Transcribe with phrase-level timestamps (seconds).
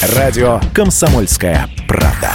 [0.00, 2.30] Радио «Комсомольская правда».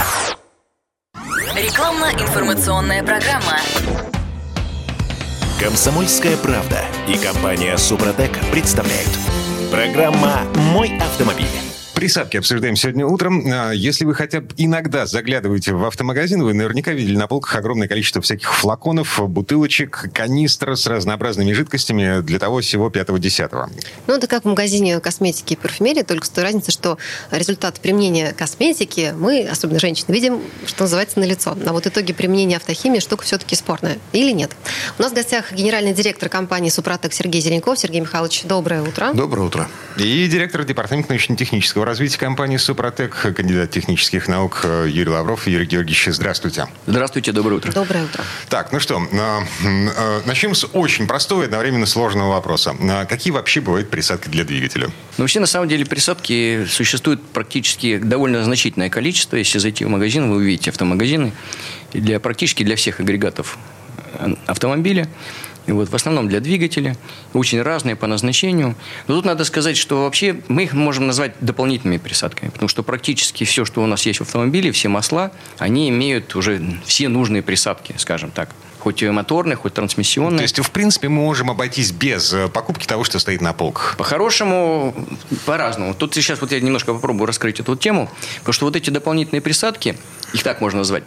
[1.56, 3.58] Рекламно-информационная программа.
[5.58, 9.08] «Комсомольская правда» и компания «Супротек» представляют.
[9.70, 10.42] Программа
[10.74, 11.63] «Мой автомобиль».
[11.94, 13.44] Присадки обсуждаем сегодня утром.
[13.46, 17.86] А, Если вы хотя бы иногда заглядываете в автомагазин, вы наверняка видели на полках огромное
[17.86, 23.70] количество всяких флаконов, бутылочек, канистр с разнообразными жидкостями для того всего 5-10.
[24.08, 26.98] Ну, это как в магазине косметики и парфюмерии, только с той разницей, что
[27.30, 31.56] результат применения косметики мы, особенно женщины, видим, что называется, на лицо.
[31.64, 33.98] А вот итоги применения автохимии штука все-таки спорная.
[34.12, 34.50] Или нет?
[34.98, 37.78] У нас в гостях генеральный директор компании «Супротек» Сергей Зеленков.
[37.78, 39.12] Сергей Михайлович, доброе утро.
[39.14, 39.68] Доброе утро.
[39.96, 45.46] И директор департамента научно-технического развития компании «Супротек», кандидат технических наук э, Юрий Лавров.
[45.46, 46.66] Юрий Георгиевич, здравствуйте.
[46.86, 47.72] Здравствуйте, доброе утро.
[47.72, 48.24] Доброе утро.
[48.48, 52.74] Так, ну что, э, э, начнем с очень простого и одновременно сложного вопроса.
[53.08, 54.86] Какие вообще бывают присадки для двигателя?
[54.86, 59.36] Ну, вообще, на самом деле, присадки существует практически довольно значительное количество.
[59.36, 61.32] Если зайти в магазин, вы увидите автомагазины
[61.92, 63.58] для, практически для всех агрегатов
[64.46, 65.08] автомобиля.
[65.66, 66.96] Вот в основном для двигателя,
[67.32, 68.74] очень разные по назначению.
[69.06, 73.44] Но тут надо сказать, что вообще мы их можем назвать дополнительными присадками, потому что практически
[73.44, 77.94] все, что у нас есть в автомобиле, все масла, они имеют уже все нужные присадки,
[77.96, 78.50] скажем так.
[78.84, 80.36] Хоть и моторные, хоть трансмиссионные.
[80.36, 83.96] То есть, в принципе, мы можем обойтись без э, покупки того, что стоит на полках.
[83.96, 84.94] По-хорошему,
[85.46, 85.94] по-разному.
[85.94, 89.96] Тут сейчас вот я немножко попробую раскрыть эту тему, потому что вот эти дополнительные присадки,
[90.34, 91.02] их так можно назвать,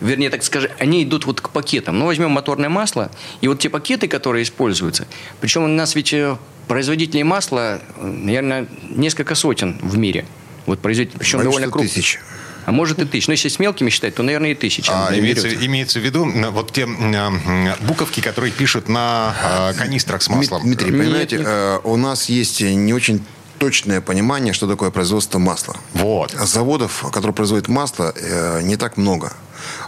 [0.00, 2.00] вернее, так скажем, они идут вот к пакетам.
[2.00, 5.06] Ну, возьмем моторное масло, и вот те пакеты, которые используются,
[5.40, 6.36] причем у нас ведь э,
[6.66, 10.26] производителей масла, э, наверное, несколько сотен в мире.
[10.66, 11.88] Вот производитель, причем довольно крупный.
[11.88, 12.18] тысяч.
[12.70, 13.26] А может и тысяч.
[13.26, 14.92] Но если с мелкими считать, то, наверное, и тысяча.
[14.94, 19.34] А, имеется, имеется в виду вот те м, буковки, которые пишут на
[19.72, 20.62] э, канистрах с маслом.
[20.62, 21.46] Дмитрий, Нет, понимаете, нет.
[21.48, 23.24] э, у нас есть не очень
[23.58, 25.74] точное понимание, что такое производство масла.
[25.94, 26.30] Вот.
[26.30, 29.32] Заводов, которые производят масло, э, не так много.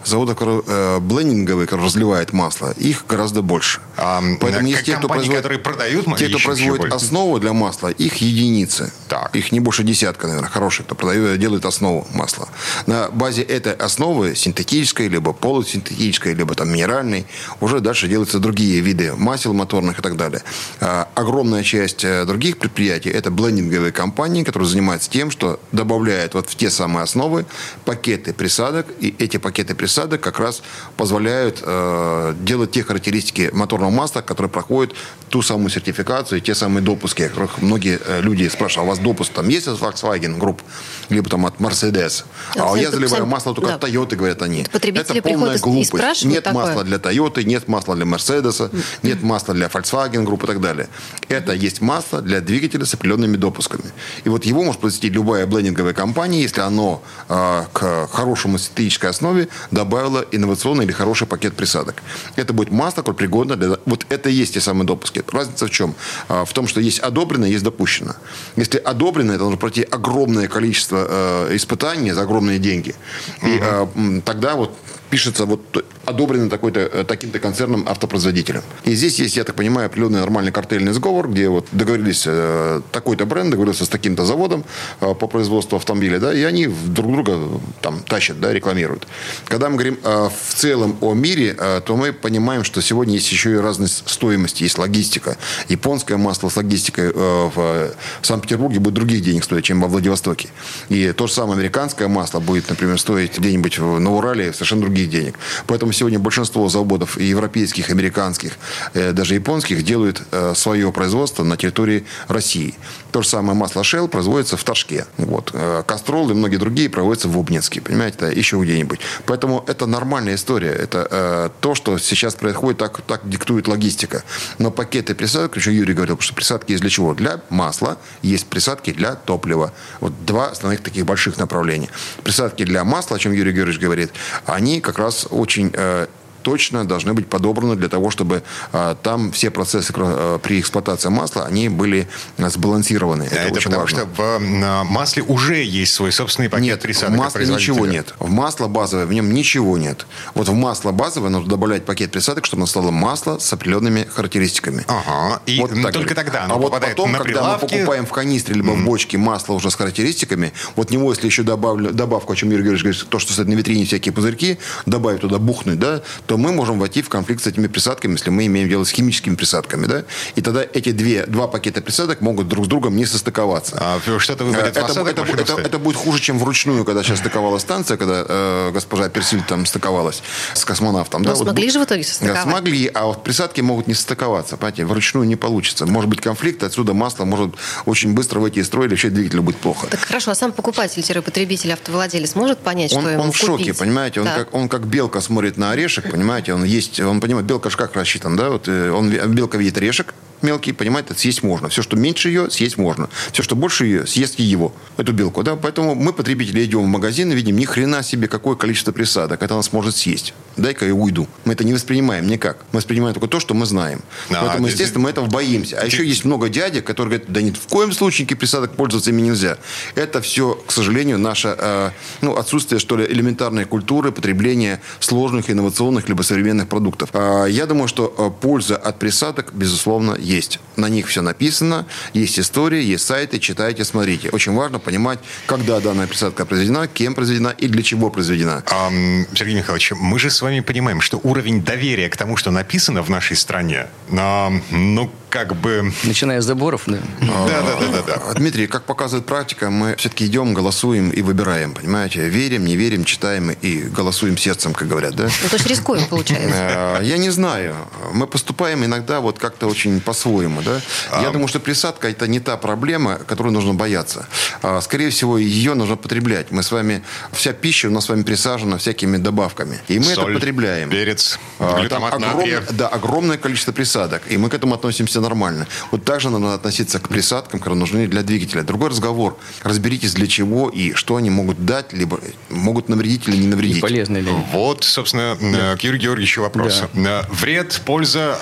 [0.04, 3.80] Заводов, э, блендинговые, которые разливают масло, их гораздо больше.
[3.96, 8.16] А, Поэтому есть те, кто производит, которые продают те, кто производит основу для масла, их
[8.16, 8.92] единицы.
[9.08, 9.34] Так.
[9.34, 12.48] Их не больше десятка, наверное, хороших, кто продает, делает основу масла.
[12.86, 17.26] На базе этой основы, синтетической, либо полусинтетической, либо там минеральной,
[17.60, 20.42] уже дальше делаются другие виды масел моторных и так далее.
[20.80, 26.48] А, огромная часть э, других предприятий это блендинговые компании, которые занимаются тем, что добавляют вот
[26.48, 27.46] в те самые основы
[27.84, 30.62] пакеты присадок, и эти пакеты присадок как раз
[30.96, 34.94] позволяют э, делать те характеристики моторного масла, которые проходят
[35.32, 38.98] ту самую сертификацию, те самые допуски, о которых многие э, люди спрашивают, а у вас
[38.98, 40.60] допуск там есть от Volkswagen Group,
[41.08, 42.24] либо там от Mercedes?
[42.54, 43.76] А сами- я заливаю масло только да.
[43.76, 44.66] от Toyota, говорят они.
[44.70, 46.24] Это полная глупость.
[46.26, 46.66] Нет такое.
[46.66, 48.70] масла для Toyota, нет масла для Mercedes,
[49.02, 50.88] нет масла для Volkswagen Group и так далее.
[51.28, 53.84] Это есть масло для двигателя с определенными допусками.
[54.24, 59.48] И вот его может произвести любая блендинговая компания, если оно э, к хорошему синтетической основе
[59.70, 62.02] добавило инновационный или хороший пакет присадок.
[62.36, 63.78] Это будет масло, которое пригодно для...
[63.86, 65.21] Вот это и есть те самые допуски.
[65.30, 65.94] Разница в чем?
[66.28, 68.14] А, в том, что есть одобрено, есть допущено.
[68.56, 72.94] Если одобрено, это нужно пройти огромное количество э, испытаний за огромные деньги.
[73.42, 73.60] И
[73.96, 74.76] м, тогда вот
[75.12, 78.62] пишется вот одобрено такой-то, э, таким-то концерном автопроизводителем.
[78.84, 83.26] И здесь есть, я так понимаю, определенный нормальный картельный сговор, где вот договорились э, такой-то
[83.26, 84.64] бренд, договорился с таким-то заводом
[85.02, 87.38] э, по производству автомобиля, да, и они друг друга
[87.82, 89.06] там тащат, да, рекламируют.
[89.44, 93.30] Когда мы говорим э, в целом о мире, э, то мы понимаем, что сегодня есть
[93.30, 95.36] еще и разные стоимости, есть логистика.
[95.68, 97.92] Японское масло с логистикой э, в
[98.22, 100.48] Санкт-Петербурге будет других денег стоить, чем во Владивостоке.
[100.88, 105.10] И то же самое американское масло будет, например, стоить где-нибудь в- на Урале совершенно других
[105.10, 105.38] денег.
[105.66, 108.52] Поэтому сегодня большинство заводов европейских, американских,
[108.94, 112.74] э, даже японских делают э, свое производство на территории России.
[113.12, 115.04] То же самое масло Shell производится в Ташке.
[115.18, 115.50] Вот.
[115.52, 119.00] Э, Кастрол и многие другие производятся в Обнинске, понимаете, да, еще где-нибудь.
[119.26, 120.70] Поэтому это нормальная история.
[120.70, 124.24] Это э, то, что сейчас происходит, так, так диктует логистика.
[124.58, 127.12] Но пакеты присадок, еще Юрий говорил, что присадки есть для чего?
[127.12, 129.74] Для масла, есть присадки для топлива.
[130.00, 131.90] Вот два основных таких больших направления.
[132.24, 134.10] Присадки для масла, о чем Юрий Георгиевич говорит,
[134.46, 136.06] они как раз очень э,
[136.42, 138.42] точно должны быть подобраны для того, чтобы
[138.72, 142.08] э, там все процессы э, при эксплуатации масла, они были
[142.38, 143.28] э, сбалансированы.
[143.30, 143.98] Да, это, это очень потому важно.
[143.98, 148.14] что в масле уже есть свой собственный пакет Нет, присадок в масле ничего нет.
[148.18, 150.06] В масло базовое в нем ничего нет.
[150.34, 154.84] Вот в масло базовое нужно добавлять пакет присадок, чтобы оно стало масло с определенными характеристиками.
[154.88, 155.40] Ага.
[155.46, 156.16] И Вот так только говорит.
[156.16, 157.74] тогда оно а вот потом, на когда мы прилавки.
[157.74, 161.92] покупаем в канистре либо в бочке масло уже с характеристиками, вот него, если еще добавлю,
[161.92, 165.38] добавку, о чем Юрий Георгиевич говорит, то, что стоит на витрине всякие пузырьки, добавить туда,
[165.38, 168.84] бухнуть, да, то мы можем войти в конфликт с этими присадками, если мы имеем дело
[168.84, 169.84] с химическими присадками.
[169.84, 170.04] Да?
[170.34, 173.76] И тогда эти две, два пакета присадок могут друг с другом не состыковаться.
[173.78, 177.58] А что-то выводит это, фасадок, это, это, это будет хуже, чем вручную, когда сейчас стыковала
[177.58, 180.22] станция, когда э, госпожа Персиль там стыковалась
[180.54, 181.20] с космонавтом.
[181.20, 182.42] Но да, вот смогли бу- же в итоге Да, состыковать?
[182.44, 184.56] смогли, а вот присадки могут не состыковаться.
[184.56, 185.84] Понимаете, вручную не получится.
[185.84, 189.58] Может быть конфликт, отсюда масло может очень быстро выйти из строя, или вообще двигателю будет
[189.58, 189.86] плохо.
[189.88, 193.78] Так хорошо, а сам покупатель-потребитель, автовладелец может понять, Он, что ему он в шоке, купить?
[193.78, 194.20] понимаете?
[194.20, 194.36] Он, Да.
[194.36, 196.21] как, он как белка смотрит на орешек, понимаете?
[196.54, 198.50] Он есть, он понимает, белка же как рассчитан, да?
[198.50, 201.68] Вот э, он, белка видит орешек мелкий, понимает, это съесть можно.
[201.68, 203.08] Все, что меньше ее, съесть можно.
[203.32, 205.56] Все, что больше ее, съест и его, эту белку, да?
[205.56, 209.54] Поэтому мы, потребители, идем в магазин и видим ни хрена себе, какое количество присадок это
[209.54, 210.34] она сможет съесть.
[210.56, 211.26] Дай-ка я уйду.
[211.44, 212.58] Мы это не воспринимаем никак.
[212.72, 214.02] Мы воспринимаем только то, что мы знаем.
[214.30, 215.78] А, Поэтому, ты- естественно, мы этого боимся.
[215.80, 219.22] А еще есть много дядек, которые говорят, да нет, в коем случае присадок пользоваться ими
[219.22, 219.58] нельзя.
[219.94, 221.90] Это все, к сожалению, наше э,
[222.20, 227.10] ну, отсутствие, что ли, элементарной культуры потребления сложных, инновационных либо современных продуктов.
[227.12, 230.31] А, я думаю, что э, польза от присадок, безусловно, есть.
[230.76, 234.30] На них все написано, есть история, есть сайты, читайте, смотрите.
[234.30, 238.62] Очень важно понимать, когда данная присадка произведена, кем произведена и для чего произведена.
[238.70, 243.02] Ам, Сергей Михайлович, мы же с вами понимаем, что уровень доверия к тому, что написано
[243.02, 245.90] в нашей стране, а, ну, как бы...
[246.04, 246.98] Начиная с заборов, да.
[247.20, 248.22] Да, да, да, да, да.
[248.28, 252.28] А, Дмитрий, как показывает практика, мы все-таки идем, голосуем и выбираем, понимаете?
[252.28, 255.24] Верим, не верим, читаем и голосуем сердцем, как говорят, да?
[255.42, 256.98] Ну, то есть рискуем, получается.
[257.00, 257.74] Э, Я не знаю.
[258.12, 260.80] Мы поступаем иногда вот как-то очень по-своему, да?
[261.22, 264.26] Я думаю, что присадка это не та проблема, которую нужно бояться.
[264.60, 266.50] А, Скорее всего, ее нужно потреблять.
[266.50, 267.02] Мы с вами
[267.32, 270.90] вся пища у нас с вами присажена всякими добавками, и мы Соль, это потребляем.
[270.90, 275.66] перец, А, глютамат огромное, да, огромное количество присадок, и мы к этому относимся нормально.
[275.90, 278.62] Вот также надо относиться к присадкам, которые нужны для двигателя.
[278.62, 279.38] Другой разговор.
[279.62, 282.20] Разберитесь, для чего и что они могут дать, либо
[282.50, 283.80] могут навредить или не И навредить.
[283.80, 284.30] полезно ли.
[284.52, 286.82] Вот, собственно, э, к Юрию Георгиевичу вопрос.
[286.94, 288.36] Э, Вред, польза,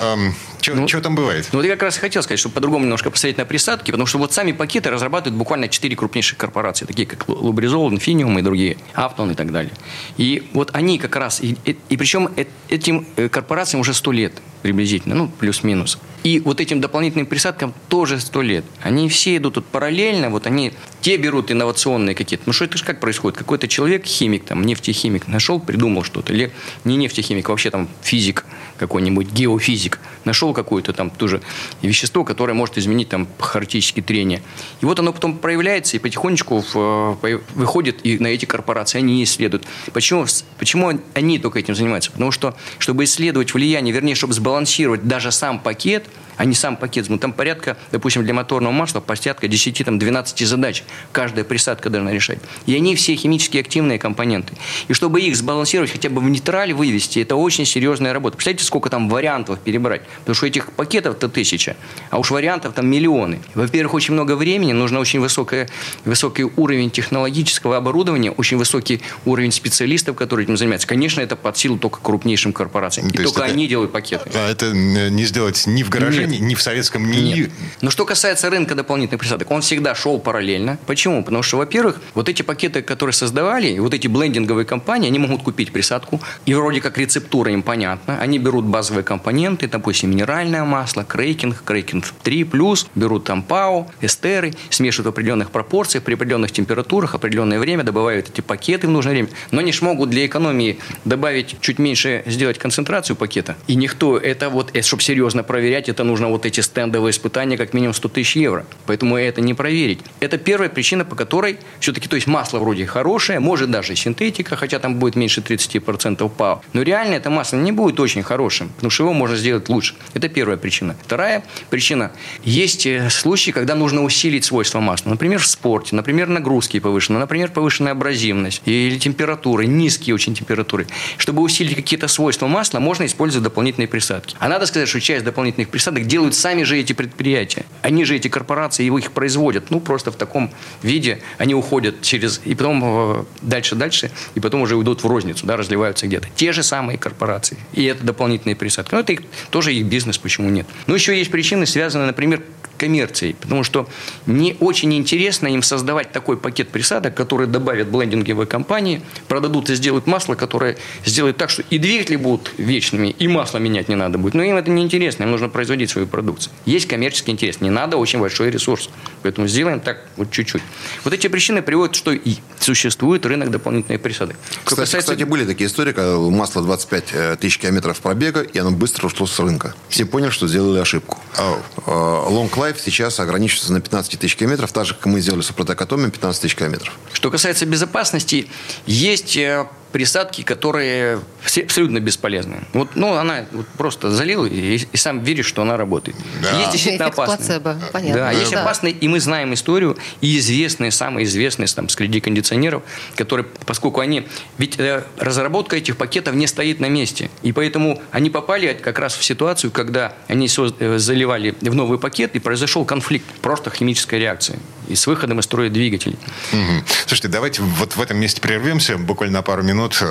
[0.61, 1.47] что Ну, там бывает?
[1.51, 4.05] Ну, вот я как раз и хотел сказать, что по-другому немножко посмотреть на присадки, потому
[4.07, 8.41] что вот сами пакеты разрабатывают буквально четыре крупнейших корпорации, такие как Лу- Лубризол, Инфиниум и
[8.41, 9.71] другие, Аптон и так далее.
[10.17, 12.29] И вот они как раз, и, и- и причем
[12.69, 15.97] этим э, корпорациям уже сто лет приблизительно, ну, плюс-минус.
[16.23, 18.63] И вот этим дополнительным присадкам тоже сто лет.
[18.81, 22.43] Они все идут тут параллельно, вот они, те берут инновационные какие-то.
[22.45, 23.37] Ну, что это же как происходит?
[23.37, 26.33] Какой-то человек, химик, там, нефтехимик, нашел, придумал что-то.
[26.33, 26.51] Или
[26.83, 28.45] не нефтехимик, вообще там физик
[28.81, 31.41] какой-нибудь, геофизик, нашел какое-то там тоже
[31.83, 34.41] вещество, которое может изменить там хаотические трения.
[34.81, 39.23] И вот оно потом проявляется и потихонечку в, э, выходит и на эти корпорации, они
[39.23, 39.65] исследуют.
[39.93, 40.25] Почему,
[40.57, 42.11] почему они только этим занимаются?
[42.11, 46.07] Потому что, чтобы исследовать влияние, вернее, чтобы сбалансировать даже сам пакет,
[46.41, 47.07] а не сам пакет.
[47.07, 52.39] Ну, там порядка, допустим, для моторного масла порядка 10-12 задач каждая присадка должна решать.
[52.65, 54.55] И они все химически активные компоненты.
[54.87, 58.37] И чтобы их сбалансировать, хотя бы в нейтраль вывести, это очень серьезная работа.
[58.37, 60.01] Представляете, сколько там вариантов перебрать?
[60.21, 61.75] Потому что этих пакетов-то тысяча,
[62.09, 63.39] а уж вариантов там миллионы.
[63.53, 65.69] Во-первых, очень много времени, нужно очень высокое,
[66.05, 70.87] высокий уровень технологического оборудования, очень высокий уровень специалистов, которые этим занимаются.
[70.87, 73.11] Конечно, это под силу только крупнейшим корпорациям.
[73.11, 74.27] То И только это- они делают пакеты.
[74.33, 76.30] А Это не сделать ни в гараже, Нет.
[76.31, 77.17] Ни, ни в советском, ни...
[77.17, 77.51] Нет.
[77.81, 80.77] Но что касается рынка дополнительных присадок, он всегда шел параллельно.
[80.87, 81.23] Почему?
[81.23, 85.71] Потому что, во-первых, вот эти пакеты, которые создавали, вот эти блендинговые компании, они могут купить
[85.71, 88.19] присадку, и вроде как рецептура им понятна.
[88.19, 95.07] Они берут базовые компоненты, допустим, минеральное масло, крейкинг, крейкинг 3+, берут там ПАО, эстеры, смешивают
[95.07, 99.29] в определенных пропорциях, при определенных температурах, определенное время, добавляют эти пакеты в нужное время.
[99.51, 103.55] Но они ж могут для экономии добавить чуть меньше, сделать концентрацию пакета.
[103.67, 107.93] И никто, это вот, чтобы серьезно проверять, это нужно вот эти стендовые испытания как минимум
[107.93, 108.65] 100 тысяч евро.
[108.85, 109.99] Поэтому это не проверить.
[110.19, 114.79] Это первая причина, по которой все-таки, то есть масло вроде хорошее, может даже синтетика, хотя
[114.79, 116.61] там будет меньше 30% ПАО.
[116.73, 119.95] Но реально это масло не будет очень хорошим, потому что его можно сделать лучше.
[120.13, 120.95] Это первая причина.
[121.03, 122.11] Вторая причина.
[122.43, 125.09] Есть э, случаи, когда нужно усилить свойства масла.
[125.09, 130.87] Например, в спорте, например, нагрузки повышены, например, повышенная абразивность или температуры, низкие очень температуры.
[131.17, 134.35] Чтобы усилить какие-то свойства масла, можно использовать дополнительные присадки.
[134.39, 137.65] А надо сказать, что часть дополнительных присадок делают сами же эти предприятия.
[137.81, 139.71] Они же эти корпорации его их производят.
[139.71, 140.51] Ну, просто в таком
[140.83, 142.41] виде они уходят через...
[142.45, 146.27] И потом э, дальше-дальше, и потом уже уйдут в розницу, да, разливаются где-то.
[146.35, 147.57] Те же самые корпорации.
[147.73, 148.93] И это дополнительные присадки.
[148.93, 150.67] Ну, это их, тоже их бизнес, почему нет.
[150.87, 152.43] Но еще есть причины, связанные, например,
[152.81, 153.87] коммерцией, потому что
[154.25, 160.07] не очень интересно им создавать такой пакет присадок, который добавят блендинговые компании, продадут и сделают
[160.07, 164.33] масло, которое сделает так, что и двигатели будут вечными, и масло менять не надо будет.
[164.33, 166.51] Но им это не интересно, им нужно производить свою продукцию.
[166.65, 168.89] Есть коммерческий интерес, не надо очень большой ресурс.
[169.21, 170.63] Поэтому сделаем так вот чуть-чуть.
[171.03, 174.37] Вот эти причины приводят, что и существует рынок дополнительных присадок.
[174.49, 178.57] Что Кстати, касается- кстати, были такие истории, когда масло 25 э, тысяч километров пробега, и
[178.57, 179.75] оно быстро ушло с рынка.
[179.89, 181.19] Все поняли, что сделали ошибку.
[181.37, 181.53] Э,
[181.85, 186.09] Long Life сейчас ограничивается на 15 тысяч километров, так же, как мы сделали Супротек Атоме,
[186.09, 186.93] 15 тысяч километров.
[187.13, 188.47] Что касается безопасности,
[188.85, 192.63] есть э, присадки, которые все абсолютно бесполезны.
[192.73, 196.17] Вот, ну, она вот просто залил и, и сам веришь, что она работает.
[196.41, 196.57] Да.
[196.59, 197.37] Есть действительно Эффект опасные.
[197.37, 198.15] плацебо, понятно.
[198.15, 198.61] Да, есть Да.
[198.61, 202.83] опасные, и мы знаем историю, и известные, самые известные там, среди кондиционеров,
[203.15, 204.27] которые, поскольку они...
[204.57, 207.29] Ведь э, разработка этих пакетов не стоит на месте.
[207.41, 212.35] И поэтому они попали как раз в ситуацию, когда они э, заливали в новый пакет,
[212.35, 214.59] и произошел конфликт, просто химическая реакция.
[214.91, 216.19] И с выходом из строя двигателей.
[216.51, 216.83] Мгм.
[217.05, 220.03] Слушайте, давайте вот в этом месте прервемся буквально на пару минут.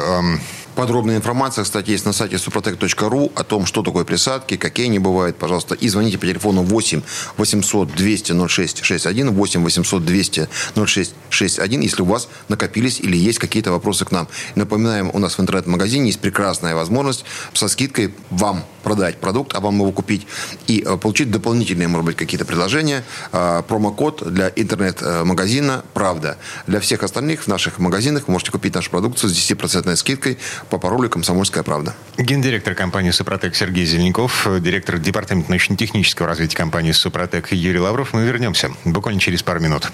[0.81, 5.37] Подробная информация, кстати, есть на сайте suprotec.ru о том, что такое присадки, какие они бывают.
[5.37, 7.03] Пожалуйста, и звоните по телефону 8
[7.37, 14.07] 800 200 0661, 8 800 200 0661, если у вас накопились или есть какие-то вопросы
[14.07, 14.27] к нам.
[14.55, 19.75] Напоминаем, у нас в интернет-магазине есть прекрасная возможность со скидкой вам продать продукт, а вам
[19.75, 20.27] его купить
[20.67, 23.05] и э, получить дополнительные, может быть, какие-то предложения.
[23.33, 26.39] Э, Промокод для интернет-магазина «Правда».
[26.67, 30.39] Для всех остальных в наших магазинах вы можете купить нашу продукцию с 10% скидкой
[30.71, 31.95] по паролю «Комсомольская правда».
[32.17, 38.15] Гендиректор компании «Супротек» Сергей Зеленяков, э, директор департамента научно-технического развития компании «Супротек» Юрий Лавров.
[38.15, 39.91] Мы вернемся буквально через пару минут.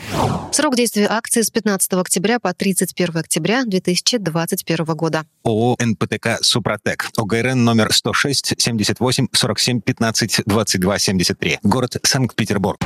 [0.53, 5.25] Срок действия акции с 15 октября по 31 октября 2021 года.
[5.45, 7.09] ООО «НПТК Супротек».
[7.17, 11.59] ОГРН номер 106 78 47 15 22 73.
[11.63, 12.79] Город Санкт-Петербург.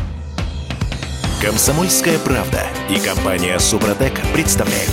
[1.42, 4.92] Комсомольская правда и компания Супротек представляют.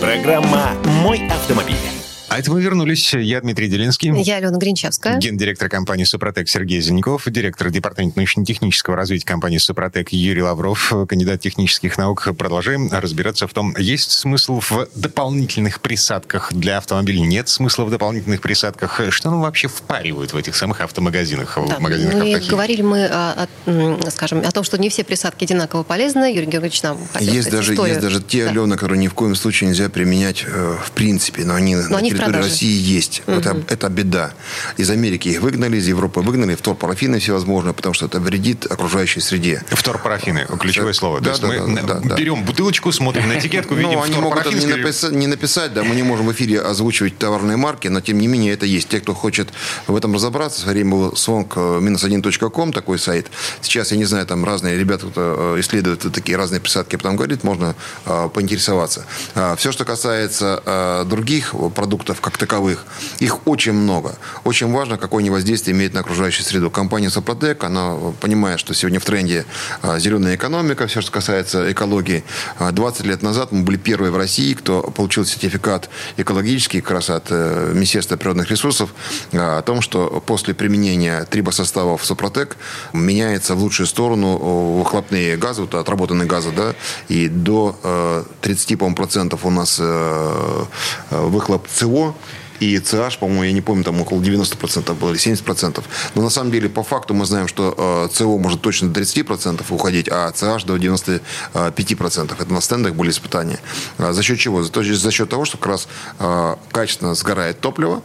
[0.00, 1.97] Программа «Мой автомобиль».
[2.30, 3.14] А это мы вернулись.
[3.14, 4.12] Я Дмитрий Делинский.
[4.20, 5.16] Я Алена Гринчевская.
[5.18, 11.96] Гендиректор компании «Супротек» Сергей Зеленяков, директор департамента научно-технического развития компании «Супротек» Юрий Лавров, кандидат технических
[11.96, 12.28] наук.
[12.36, 18.42] Продолжаем разбираться в том, есть смысл в дополнительных присадках для автомобилей, нет смысла в дополнительных
[18.42, 19.00] присадках.
[19.08, 22.50] Что ну вообще впаривают в этих самых автомагазинах, в Да, магазинах ну и «Автохим»?
[22.50, 26.30] говорили мы, о, о, м, скажем, о том, что не все присадки одинаково полезны.
[26.34, 27.94] Юрий Георгиевич нам хотел Есть сказать даже, историю.
[27.94, 28.50] есть даже те, Да.
[28.50, 32.12] Алена, которые ни в коем случае нельзя применять э, в принципе, но они на они
[32.12, 32.42] в территории.
[32.44, 33.22] России есть.
[33.26, 34.32] Это, это беда.
[34.76, 39.62] Из Америки их выгнали, из Европы выгнали, вторпарафины всевозможные, потому что это вредит окружающей среде.
[39.68, 41.18] Вторпарафины, ключевое слово.
[41.18, 42.14] То Да, есть да, мы да, да, да.
[42.16, 45.72] берем бутылочку, смотрим на этикетку, видим Ну, они могут это не, скорее- написа- не написать,
[45.74, 48.88] да, мы не можем в эфире озвучивать товарные марки, но тем не менее это есть.
[48.88, 49.48] Те, кто хочет
[49.86, 53.30] в этом разобраться, в свое время был song-1.com, такой сайт.
[53.60, 57.44] Сейчас, я не знаю, там разные ребята кто, э, исследуют такие разные присадки, потом говорит,
[57.44, 57.74] можно
[58.06, 59.04] э, поинтересоваться.
[59.34, 62.84] А, Все, что касается э, других продуктов как таковых,
[63.18, 64.16] их очень много.
[64.44, 66.70] Очень важно, какое они воздействие имеют на окружающую среду.
[66.70, 69.44] Компания Сопротек, она э, понимает, что сегодня в тренде
[69.82, 72.24] э, зеленая экономика, все, что касается экологии.
[72.58, 77.10] А 20 лет назад мы были первые в России, кто получил сертификат экологический как раз
[77.10, 78.94] от э, Министерства природных ресурсов
[79.32, 82.56] э, о том, что после применения трибосоставов Сопротек
[82.92, 86.74] меняется в лучшую сторону э, выхлопные газы, вот отработанные газы, да,
[87.08, 90.64] и до э, 30, по-моему, процентов у нас э,
[91.10, 91.97] э, выхлоп СО
[92.60, 95.82] и CH, по-моему, я не помню, там около 90% было или 70%.
[96.14, 99.64] Но на самом деле, по факту мы знаем, что э, СО может точно до 30%
[99.70, 102.34] уходить, а CH до 95%.
[102.38, 103.60] Это на стендах были испытания.
[103.98, 104.62] А за счет чего?
[104.62, 105.88] За, счет того, что как раз
[106.18, 108.02] э, качественно сгорает топливо,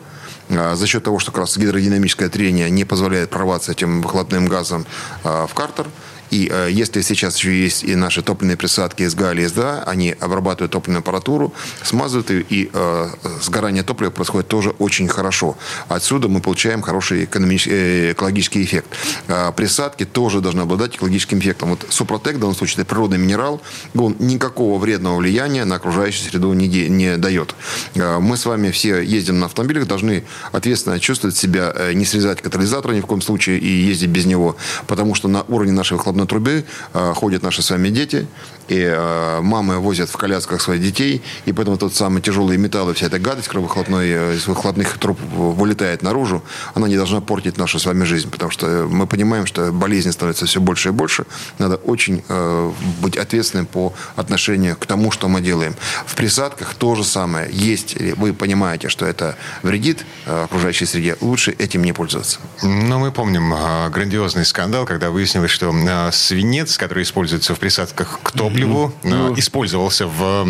[0.50, 4.86] а, за счет того, что как раз гидродинамическое трение не позволяет прорваться этим выхлопным газом
[5.24, 5.88] в картер.
[6.34, 11.02] И э, если сейчас еще есть и наши топливные присадки или СДА, они обрабатывают топливную
[11.02, 13.10] аппаратуру, смазывают ее, и э,
[13.40, 15.56] сгорание топлива происходит тоже очень хорошо.
[15.90, 18.88] Отсюда мы получаем хороший экономич- э, экологический эффект.
[19.28, 21.70] А присадки тоже должны обладать экологическим эффектом.
[21.70, 23.62] Вот Супротек, в данном случае, это природный минерал,
[23.96, 27.54] он никакого вредного влияния на окружающую среду не, де- не дает.
[27.96, 32.42] А Мы с вами все ездим на автомобилях, должны ответственно чувствовать себя, э, не срезать
[32.42, 34.56] катализатор ни в коем случае и ездить без него,
[34.88, 38.28] потому что на уровне нашей выхлопной трубы э, ходят наши с вами дети,
[38.68, 43.08] и э, мамы возят в колясках своих детей, и поэтому тот самый тяжелые металлы, вся
[43.08, 46.44] эта гадость выхлопной, э, из выхлопных труб вылетает наружу,
[46.74, 50.12] она не должна портить нашу с вами жизнь, потому что э, мы понимаем, что болезни
[50.12, 51.26] становятся все больше и больше,
[51.60, 55.76] надо очень э, быть ответственным по отношению к тому, что мы делаем.
[56.06, 57.50] В присадках то же самое.
[57.52, 62.40] Есть, э, вы понимаете, что это вредит э, окружающей среде, лучше этим не пользоваться.
[62.62, 68.20] Ну, мы помним а, грандиозный скандал, когда выяснилось, что а, свинец, который используется в присадках
[68.22, 70.46] к топливу, а, использовался в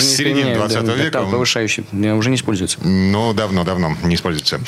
[0.00, 1.22] середине применяют, 20 да, века.
[1.22, 2.78] Он- повышающий, да, уже не используется.
[2.82, 4.60] Ну, давно-давно не используется.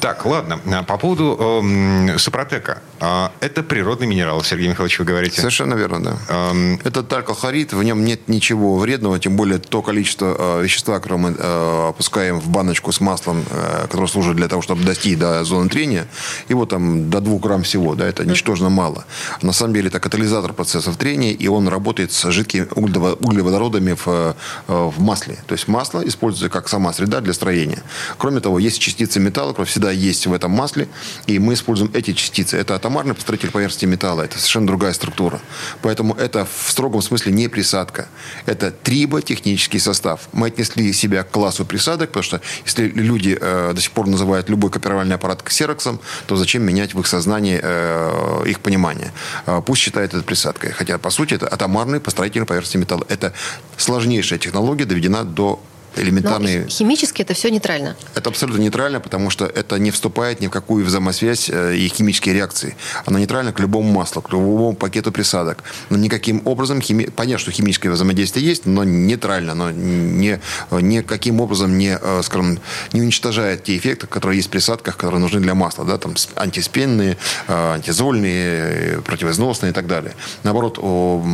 [0.00, 0.60] Так, ладно.
[0.66, 2.82] А По поводу эм, Супротека.
[3.00, 5.36] А, это природный минерал, Сергей Михайлович, вы говорите.
[5.40, 6.16] Совершенно верно, да.
[6.28, 11.16] Эм, Это талькохлорид, в нем нет ничего вредного, тем более то количество э, вещества, которое
[11.16, 15.44] мы э, опускаем в баночку с маслом, э, которое служит для того, чтобы достичь до
[15.44, 16.06] зоны трения,
[16.48, 19.04] его там до 2 грамм всего, да, это ничтожно мало.
[19.42, 24.06] На самом деле это катализатор процессов трения, и он работает с жидкими углево- углеводородами в,
[24.06, 24.34] э,
[24.68, 25.36] в масле.
[25.46, 27.82] То есть масло используется как сама среда для строения.
[28.18, 30.88] Кроме того, есть частицы металла, которые всегда есть в этом масле,
[31.26, 32.56] и мы используем эти частицы.
[32.56, 35.40] Это атомарный построитель поверхности металла, это совершенно другая структура.
[35.82, 38.08] Поэтому это в строгом смысле не присадка.
[38.46, 40.28] Это триботехнический состав.
[40.32, 44.48] Мы отнесли себя к классу присадок, потому что если люди э, до сих пор называют
[44.48, 49.12] любой копировальный аппарат ксероксом, то зачем менять в их сознании э, их понимание?
[49.46, 50.72] Э, пусть считают это присадкой.
[50.72, 53.04] Хотя, по сути, это атомарный построитель поверхности металла.
[53.08, 53.32] Это
[53.76, 55.60] сложнейшая технология, доведена до
[55.96, 56.68] Но элементарной...
[56.68, 57.96] химически это все нейтрально.
[58.14, 62.34] Это абсолютно нейтрально, потому что это не вступает ни в какую взаимосвязь э, и химические
[62.34, 62.76] реакции.
[63.04, 65.62] Оно нейтрально к любому маслу, к любому пакету присадок.
[65.90, 67.04] Но никаким образом, хими...
[67.04, 72.58] понятно, что химическое взаимодействие есть, но нейтрально, оно не, никаким образом не, э, скажем,
[72.92, 75.84] не уничтожает те эффекты, которые есть в присадках, которые нужны для масла.
[75.84, 75.98] Да?
[75.98, 77.16] Там антиспенные,
[77.48, 80.14] э, антизольные, противоизносные и так далее.
[80.42, 80.74] Наоборот,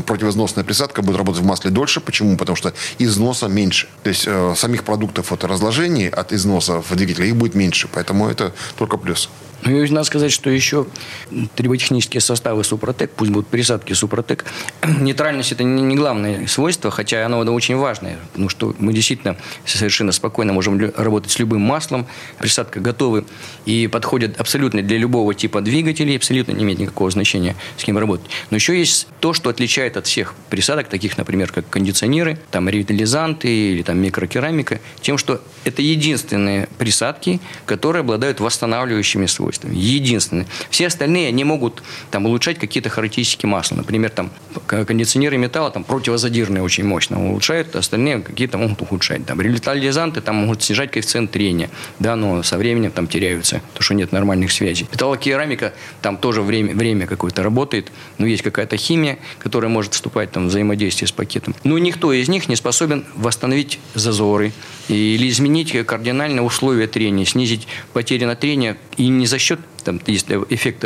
[0.07, 2.00] противоизносная присадка будет работать в масле дольше.
[2.00, 2.37] Почему?
[2.37, 3.88] Потому что износа меньше.
[4.02, 7.88] То есть самих продуктов от разложений, от износа в двигателе, их будет меньше.
[7.92, 9.28] Поэтому это только плюс.
[9.62, 10.87] Ну, и надо сказать, что еще
[11.55, 14.45] триботехнические составы Супротек, пусть будут присадки Супротек,
[15.00, 19.37] нейтральность– это не главное свойство, хотя оно да, очень важное, потому что мы действительно
[19.67, 22.07] совершенно спокойно можем работать с любым маслом,
[22.38, 23.25] присадка готовы
[23.67, 28.31] и подходят абсолютно для любого типа двигателей, абсолютно не имеет никакого значения, с кем работать.
[28.50, 33.49] Но еще есть то, что отличает от всех присадок, таких, например, как кондиционеры, там ревитализанты
[33.49, 39.50] или там микрокерамика, тем, что это единственные присадки, которые обладают восстанавливающими свойствами.
[39.73, 40.47] Единственные.
[40.71, 43.76] Все остальные, они могут там, улучшать какие-то характеристики масла.
[43.76, 44.30] Например, там,
[44.66, 49.26] кондиционеры металла там, противозадирные очень мощно улучшают, остальные какие-то могут ухудшать.
[49.26, 53.95] Там, ревитализанты там, могут снижать коэффициент трения, да, но со временем там теряются, потому что
[53.95, 54.88] нет нормальных связей.
[54.92, 60.47] Металлокерамика, там тоже время, время какое-то работает, но есть какая-то химия, которая может вступать там,
[60.47, 61.54] в взаимодействие с пакетом.
[61.64, 64.52] Но никто из них не способен восстановить зазоры
[64.90, 70.27] или изменить кардинально условия трения, снизить потери на трение и не за счет там есть
[70.49, 70.85] эффект,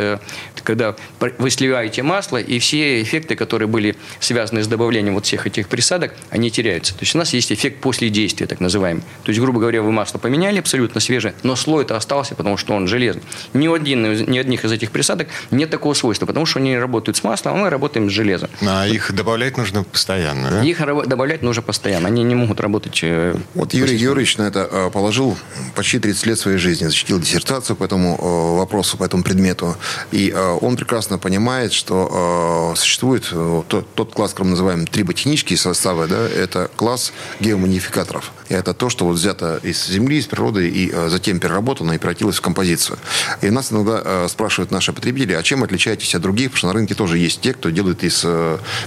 [0.63, 0.95] когда
[1.37, 6.13] вы сливаете масло, и все эффекты, которые были связаны с добавлением вот всех этих присадок,
[6.29, 6.93] они теряются.
[6.93, 9.03] То есть у нас есть эффект после действия, так называемый.
[9.23, 12.87] То есть, грубо говоря, вы масло поменяли абсолютно свежее, но слой-то остался, потому что он
[12.87, 13.23] железный.
[13.53, 17.23] Ни, один, ни одних из этих присадок нет такого свойства, потому что они работают с
[17.23, 18.49] маслом, а мы работаем с железом.
[18.61, 20.63] а их добавлять нужно постоянно, да?
[20.63, 22.07] Их добавлять нужно постоянно.
[22.07, 22.99] Они не могут работать...
[23.03, 25.37] э, Вот Юрий Георгиевич на это э, положил
[25.75, 29.75] почти 30 лет своей жизни, защитил диссертацию по этому э, вопросу, по этому предмету.
[30.11, 34.87] И э, он прекрасно понимает, что э, существует э, тот, тот класс, который мы называем
[34.87, 38.31] триботехнические составы, да, это класс геоманификаторов.
[38.49, 42.37] И это то, что вот взято из земли, из природы и затем переработано и превратилось
[42.37, 42.97] в композицию.
[43.41, 46.95] И нас иногда спрашивают наши потребители, а чем отличаетесь от других, потому что на рынке
[46.95, 48.25] тоже есть те, кто делает из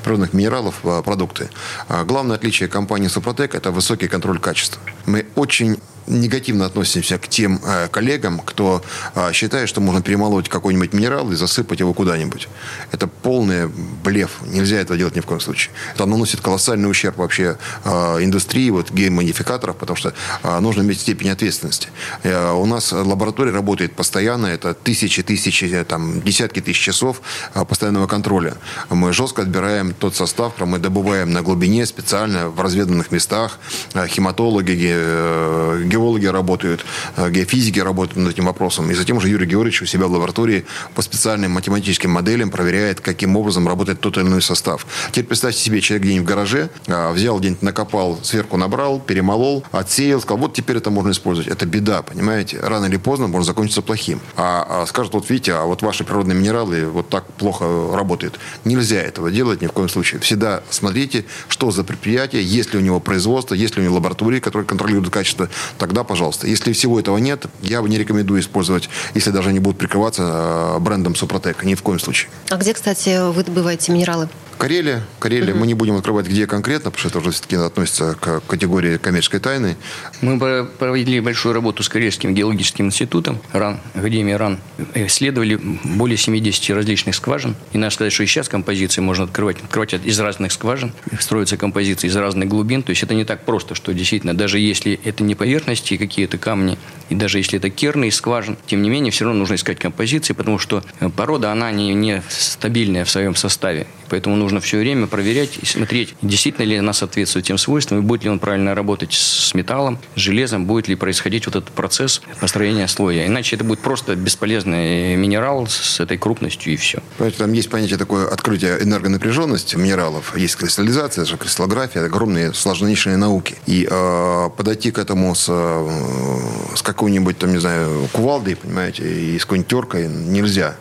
[0.04, 1.48] природных минералов продукты.
[1.88, 4.80] А Главное отличие компании Супротек– это высокий контроль качества.
[5.06, 5.78] Мы очень
[6.08, 8.82] негативно относимся к тем э, коллегам, кто
[9.14, 12.48] э, считает, что можно перемолоть какой-нибудь минерал и засыпать его куда-нибудь.
[12.92, 14.38] Это полный блеф.
[14.46, 15.72] Нельзя этого делать ни в коем случае.
[15.94, 17.90] Это наносит колоссальный ущерб вообще э,
[18.22, 20.12] индустрии, вот, гейм-манификаторов, потому что
[20.60, 21.88] нужно иметь степень ответственности.
[22.24, 27.20] У нас лаборатория работает постоянно, это тысячи, тысячи, там, десятки тысяч часов
[27.68, 28.54] постоянного контроля.
[28.90, 33.58] Мы жестко отбираем тот состав, который мы добываем на глубине, специально в разведанных местах.
[33.94, 36.84] Хематологи, геологи работают,
[37.16, 38.90] э, геофизики работают над этим вопросом.
[38.90, 43.36] И затем уже Юрий Георгиевич у себя в лаборатории по специальным математическим моделям проверяет, каким
[43.36, 44.86] образом работает тот или иной состав.
[45.10, 50.20] Теперь представьте себе, человек где-нибудь в гараже, а, взял где-нибудь, накопал, сверху набрал, перемолол, отсеял,
[50.20, 51.50] сказал, вот теперь это можно использовать.
[51.50, 52.60] Это беда, понимаете?
[52.60, 54.20] Рано или поздно может закончиться плохим.
[54.36, 58.38] А, а скажут, вот видите, а вот ваши природные минералы вот так плохо работают.
[58.64, 60.20] Нельзя этого делать ни в коем случае.
[60.20, 64.40] Всегда смотрите, что за предприятие, есть ли у него производство, есть ли у него лаборатории,
[64.40, 65.48] которые контролируют качество,
[65.88, 66.46] тогда, пожалуйста.
[66.46, 70.78] Если всего этого нет, я бы не рекомендую использовать, если даже они будут прикрываться э,
[70.80, 71.64] брендом Супротек.
[71.64, 72.30] Ни в коем случае.
[72.50, 74.28] А где, кстати, вы добываете минералы?
[74.58, 75.04] Карелия.
[75.20, 75.54] Карелия.
[75.54, 79.38] Мы не будем открывать, где конкретно, потому что это уже все-таки относится к категории коммерческой
[79.38, 79.76] тайны.
[80.20, 84.58] Мы про- провели большую работу с Карельским геологическим институтом, РАН, Академия РАН.
[84.94, 87.54] Исследовали более 70 различных скважин.
[87.72, 90.92] И надо сказать, что и сейчас композиции можно открывать, открывать из разных скважин.
[91.20, 92.82] Строятся композиции из разных глубин.
[92.82, 96.78] То есть это не так просто, что действительно, даже если это не поверхности какие-то камни,
[97.10, 100.32] и даже если это керны из скважин, тем не менее, все равно нужно искать композиции,
[100.32, 103.86] потому что э, порода, она не, не стабильная в своем составе.
[104.10, 108.24] Поэтому нужно все время проверять и смотреть, действительно ли она соответствует тем свойствам, и будет
[108.24, 112.88] ли он правильно работать с металлом, с железом, будет ли происходить вот этот процесс построения
[112.88, 113.26] слоя.
[113.26, 117.02] Иначе это будет просто бесполезный минерал с этой крупностью и все.
[117.16, 120.36] Понимаете, там есть понятие такое открытие энергонапряженности минералов.
[120.36, 123.56] Есть кристаллизация, же кристаллография, огромные сложнейшие науки.
[123.66, 129.38] И э, подойти к этому с, э, с какой-нибудь, там, не знаю, кувалдой, понимаете, и
[129.38, 130.76] с какой-нибудь теркой нельзя.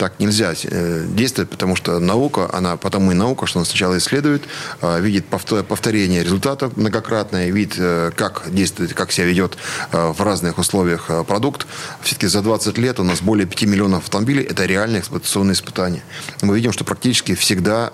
[0.00, 4.44] Так нельзя э, действовать, потому что наука, она потому и наука, что она сначала исследует,
[4.80, 9.58] э, видит повтор- повторение результата многократное, видит, э, как действует, как себя ведет
[9.92, 11.66] в разных условиях продукт.
[12.02, 14.42] Все-таки за 20 лет у нас более 5 миллионов автомобилей.
[14.42, 16.02] Это реальные эксплуатационные испытания.
[16.40, 17.92] Мы видим, что практически всегда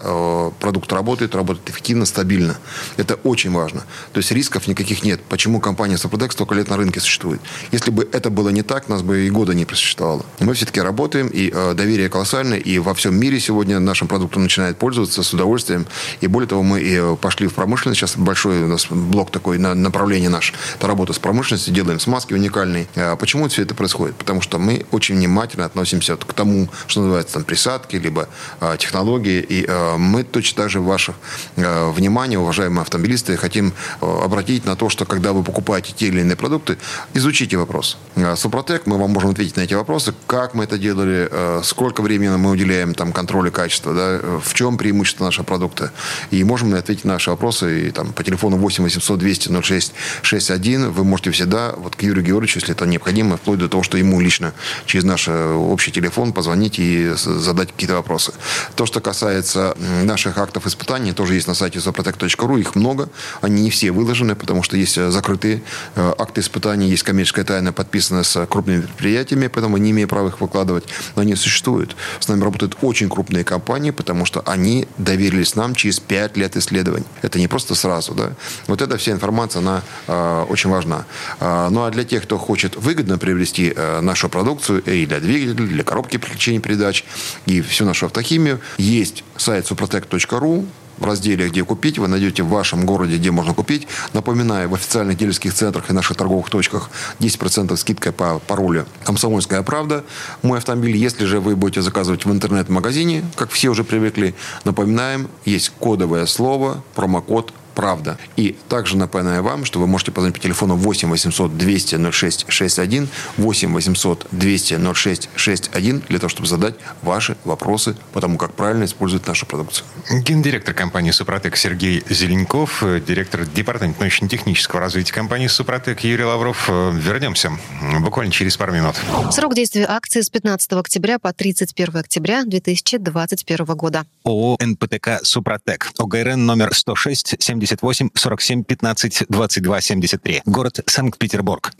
[0.60, 2.56] продукт работает, работает эффективно, стабильно.
[2.98, 3.80] Это очень важно.
[4.12, 5.20] То есть рисков никаких нет.
[5.28, 7.40] Почему компания Сопротек столько лет на рынке существует?
[7.72, 10.24] Если бы это было не так, нас бы и года не просуществовало.
[10.38, 14.76] Мы все-таки работаем, и э, доверие колоссальное, и во всем мире сегодня нашим продуктом начинают
[14.76, 15.86] пользоваться с удовольствием.
[16.20, 18.00] И более того, мы и э, пошли в промышленность.
[18.00, 20.52] Сейчас большой у нас блок такой на направление наш.
[20.74, 22.86] Это работа с промышленностью, делаем смазки уникальные.
[22.96, 24.14] А Почему все это происходит?
[24.16, 28.28] Потому что мы очень внимательно относимся к тому, что называется там присадки, либо
[28.60, 29.40] а, технологии.
[29.40, 31.14] И а, мы точно так же ваше
[31.56, 36.20] а, внимание, уважаемые автомобилисты, хотим а, обратить на то, что когда вы покупаете те или
[36.20, 36.76] иные продукты,
[37.14, 37.96] изучите вопрос.
[38.36, 42.28] Супротек, мы вам можем ответить на эти вопросы, как мы это делали, а, сколько времени
[42.36, 45.92] мы уделяем там контролю качества, да, в чем преимущество нашего продукта.
[46.30, 49.92] И можем ли ответить на наши вопросы и, там, по телефону 8 800 200 06
[50.22, 50.90] 61.
[50.90, 54.20] Вы можете всегда вот к Юрию Георгиевичу, если это необходимо, вплоть до того, что ему
[54.20, 54.52] лично
[54.86, 58.32] через наш э, общий телефон позвонить и задать какие-то вопросы.
[58.74, 63.08] То, что касается наших актов испытаний, тоже есть на сайте soprotec.ru, их много.
[63.40, 65.62] Они не все выложены, потому что есть э, закрытые
[65.94, 70.40] э, акты испытаний, есть коммерческая тайна, подписанная с крупными предприятиями, поэтому не имею права их
[70.40, 71.75] выкладывать, но они существуют.
[72.20, 77.06] С нами работают очень крупные компании, потому что они доверились нам через 5 лет исследований.
[77.22, 78.32] Это не просто сразу, да.
[78.66, 81.04] Вот эта вся информация, она э, очень важна.
[81.40, 85.66] А, ну а для тех, кто хочет выгодно приобрести э, нашу продукцию и для двигателя,
[85.66, 87.04] для коробки переключения передач
[87.46, 90.66] и всю нашу автохимию, есть сайт suprotec.ru,
[90.98, 93.86] в разделе «Где купить» вы найдете в вашем городе, где можно купить.
[94.12, 100.04] Напоминаю, в официальных дилерских центрах и наших торговых точках 10% скидка по паролю «Комсомольская правда».
[100.42, 105.72] Мой автомобиль, если же вы будете заказывать в интернет-магазине, как все уже привыкли, напоминаем, есть
[105.78, 108.18] кодовое слово, промокод правда.
[108.36, 113.08] И также напоминаю вам, что вы можете позвонить по телефону 8 800 200 06 61,
[113.36, 118.84] 8 800 200 06 61 для того, чтобы задать ваши вопросы по тому, как правильно
[118.84, 119.86] использовать нашу продукцию.
[120.10, 126.68] Гендиректор компании «Супротек» Сергей Зеленков, э, директор департамента научно-технического развития компании «Супротек» Юрий Лавров.
[126.68, 127.52] Э, Вернемся
[128.00, 128.94] буквально через пару минут.
[129.30, 134.06] Срок действия акции с 15 октября по 31 октября 2021 года.
[134.24, 135.90] ООО «НПТК Супротек».
[135.98, 137.36] ОГРН номер 106
[137.66, 140.42] 78 47 15 22 73.
[140.46, 141.72] Город Санкт-Петербург.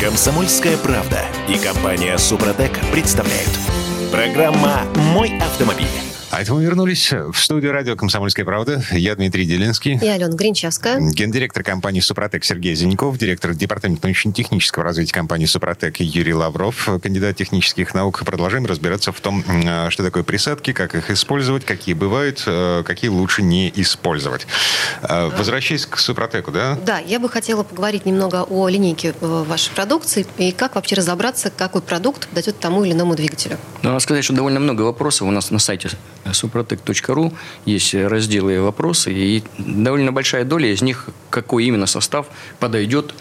[0.00, 3.50] Комсомольская правда и компания Супротек представляют.
[4.10, 4.82] Программа
[5.14, 6.13] «Мой автомобиль».
[6.34, 8.82] А это мы вернулись в студию радио «Комсомольская правда».
[8.90, 10.00] Я Дмитрий Делинский.
[10.02, 10.98] И Алена Гринчевская.
[10.98, 17.94] Гендиректор компании «Супротек» Сергей Зеленков, директор департамента научно-технического развития компании «Супротек» Юрий Лавров, кандидат технических
[17.94, 18.24] наук.
[18.24, 23.10] Продолжаем разбираться в том, э, что такое присадки, как их использовать, какие бывают, э, какие
[23.10, 24.48] лучше не использовать.
[25.02, 26.76] Э, Возвращаясь к «Супротеку», да?
[26.84, 31.52] Да, я бы хотела поговорить немного о линейке э, вашей продукции и как вообще разобраться,
[31.56, 33.56] какой продукт дает тому или иному двигателю.
[33.82, 35.90] Но надо сказать, что довольно много вопросов у нас на сайте
[36.24, 37.32] suprotec.ru
[37.64, 42.26] есть разделы вопросы, и довольно большая доля из них, какой именно состав
[42.58, 43.14] подойдет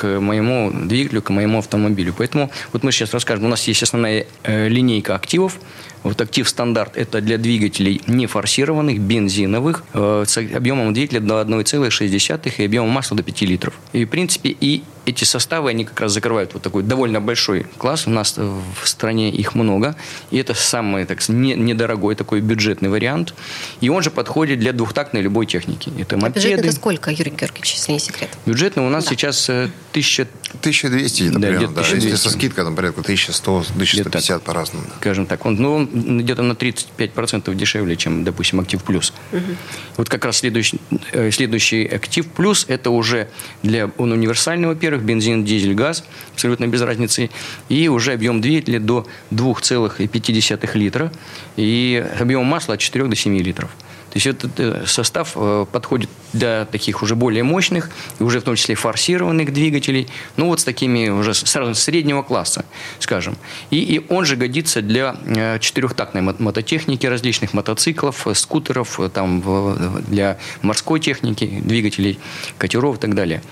[0.00, 2.14] к моему двигателю, к моему автомобилю.
[2.16, 3.44] Поэтому вот мы сейчас расскажем.
[3.44, 5.58] У нас есть основная э, линейка активов.
[6.02, 12.54] Вот актив стандарт– это для двигателей не форсированных, бензиновых, э, с объемом двигателя до 1,6
[12.56, 13.74] и объемом масла до 5 литров.
[13.92, 18.06] И, в принципе, и эти составы, они как раз закрывают вот такой довольно большой класс.
[18.06, 19.96] У нас в стране их много.
[20.30, 23.34] И это самый так, не- недорогой такой бюджетный вариант.
[23.80, 25.90] И он же подходит для двухтактной любой техники.
[25.98, 26.68] Это А бюджет мопеды.
[26.68, 27.74] это сколько, Юрий Георгиевич?
[27.74, 28.30] если не секрет?
[28.46, 29.10] Бюджетный у нас Да.
[29.10, 30.26] сейчас э, 1000
[30.60, 32.22] 1200 Да, например, где-то да, Если 1200.
[32.22, 34.84] со скидкой, там, порядка 1100, 1150 Где-то по-разному.
[34.88, 34.94] да.
[34.98, 39.12] скажем так, он, ну, он где-то на 35% дешевле, чем, допустим, Актив Плюс.
[39.96, 40.80] Вот как раз следующий,
[41.12, 43.28] э, следующий Актив Плюс, это уже
[43.62, 47.30] для, он универсальный, во-первых, бензин, дизель, газ, абсолютно без разницы,
[47.68, 51.12] и уже объем двигателя до 2,5 литра,
[51.56, 53.70] и объем масла от 4 до 7 литров.
[54.10, 58.56] То есть этот э, состав э, подходит для таких уже более мощных, уже в том
[58.56, 62.64] числе форсированных двигателей, ну вот с такими уже сразу среднего класса,
[62.98, 63.36] скажем.
[63.70, 69.42] И, и он же годится для э, четырехтактной мо- мототехники, различных мотоциклов, скутеров, там,
[70.08, 72.18] для морской техники, двигателей,
[72.58, 73.42] катеров и так далее.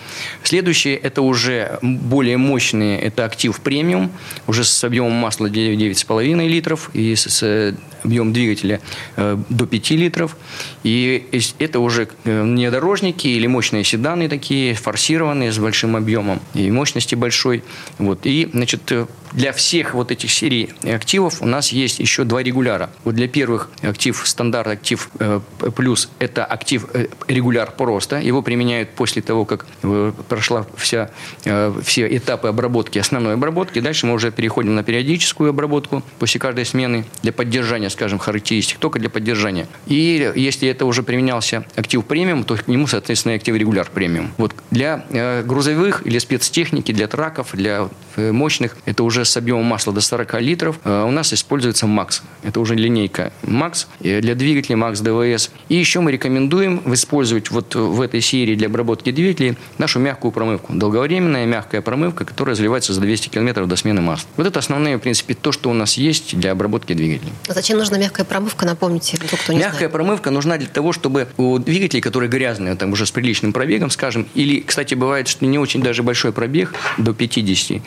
[0.43, 4.11] Следующее, это уже более мощные, это актив премиум,
[4.47, 8.81] уже с объемом масла 9,5 литров и с, с объемом двигателя
[9.17, 10.37] э, до 5 литров.
[10.83, 11.27] И
[11.59, 17.63] это уже э, внедорожники или мощные седаны такие, форсированные, с большим объемом и мощности большой.
[17.99, 18.21] Вот.
[18.25, 22.91] И, значит, э, для всех вот этих серий активов у нас есть еще два регуляра.
[23.05, 25.41] Вот для первых актив стандарт, актив э,
[25.75, 28.17] плюс, это актив э, регуляр просто.
[28.17, 31.11] Его применяют после того, как э, прошла вся,
[31.45, 33.81] э, все этапы обработки, основной обработки.
[33.81, 38.99] Дальше мы уже переходим на периодическую обработку после каждой смены для поддержания, скажем, характеристик, только
[38.99, 39.69] для поддержания.
[39.87, 44.31] И если это уже применялся актив премиум, то к нему, соответственно, актив регуляр премиум.
[44.37, 49.65] Вот для э, грузовых или спецтехники, для траков, для э, мощных, это уже с объемом
[49.65, 52.23] масла до 40 литров, э, у нас используется МАКС.
[52.43, 55.51] Это уже линейка МАКС э, для двигателей МАКС ДВС.
[55.69, 60.73] И еще мы рекомендуем использовать вот в этой серии для обработки двигателей нашу мягкую промывку.
[60.73, 64.29] Долговременная мягкая промывка, которая заливается за 200 километров до смены масла.
[64.37, 67.33] Вот это основные, в принципе, то, что у нас есть для обработки двигателей.
[67.49, 69.93] А Зачем нужна мягкая промывка, напомните, кто не Мягкая знает.
[69.93, 74.27] промывка нужна для того, чтобы у двигателей, которые грязные, там уже с приличным пробегом, скажем,
[74.35, 77.83] или, кстати, бывает, что не очень даже большой пробег, до 50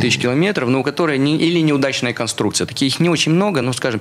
[0.00, 2.66] тысяч километров, но у которой не, или неудачная конструкция.
[2.66, 4.00] Таких не очень много, ну, скажем,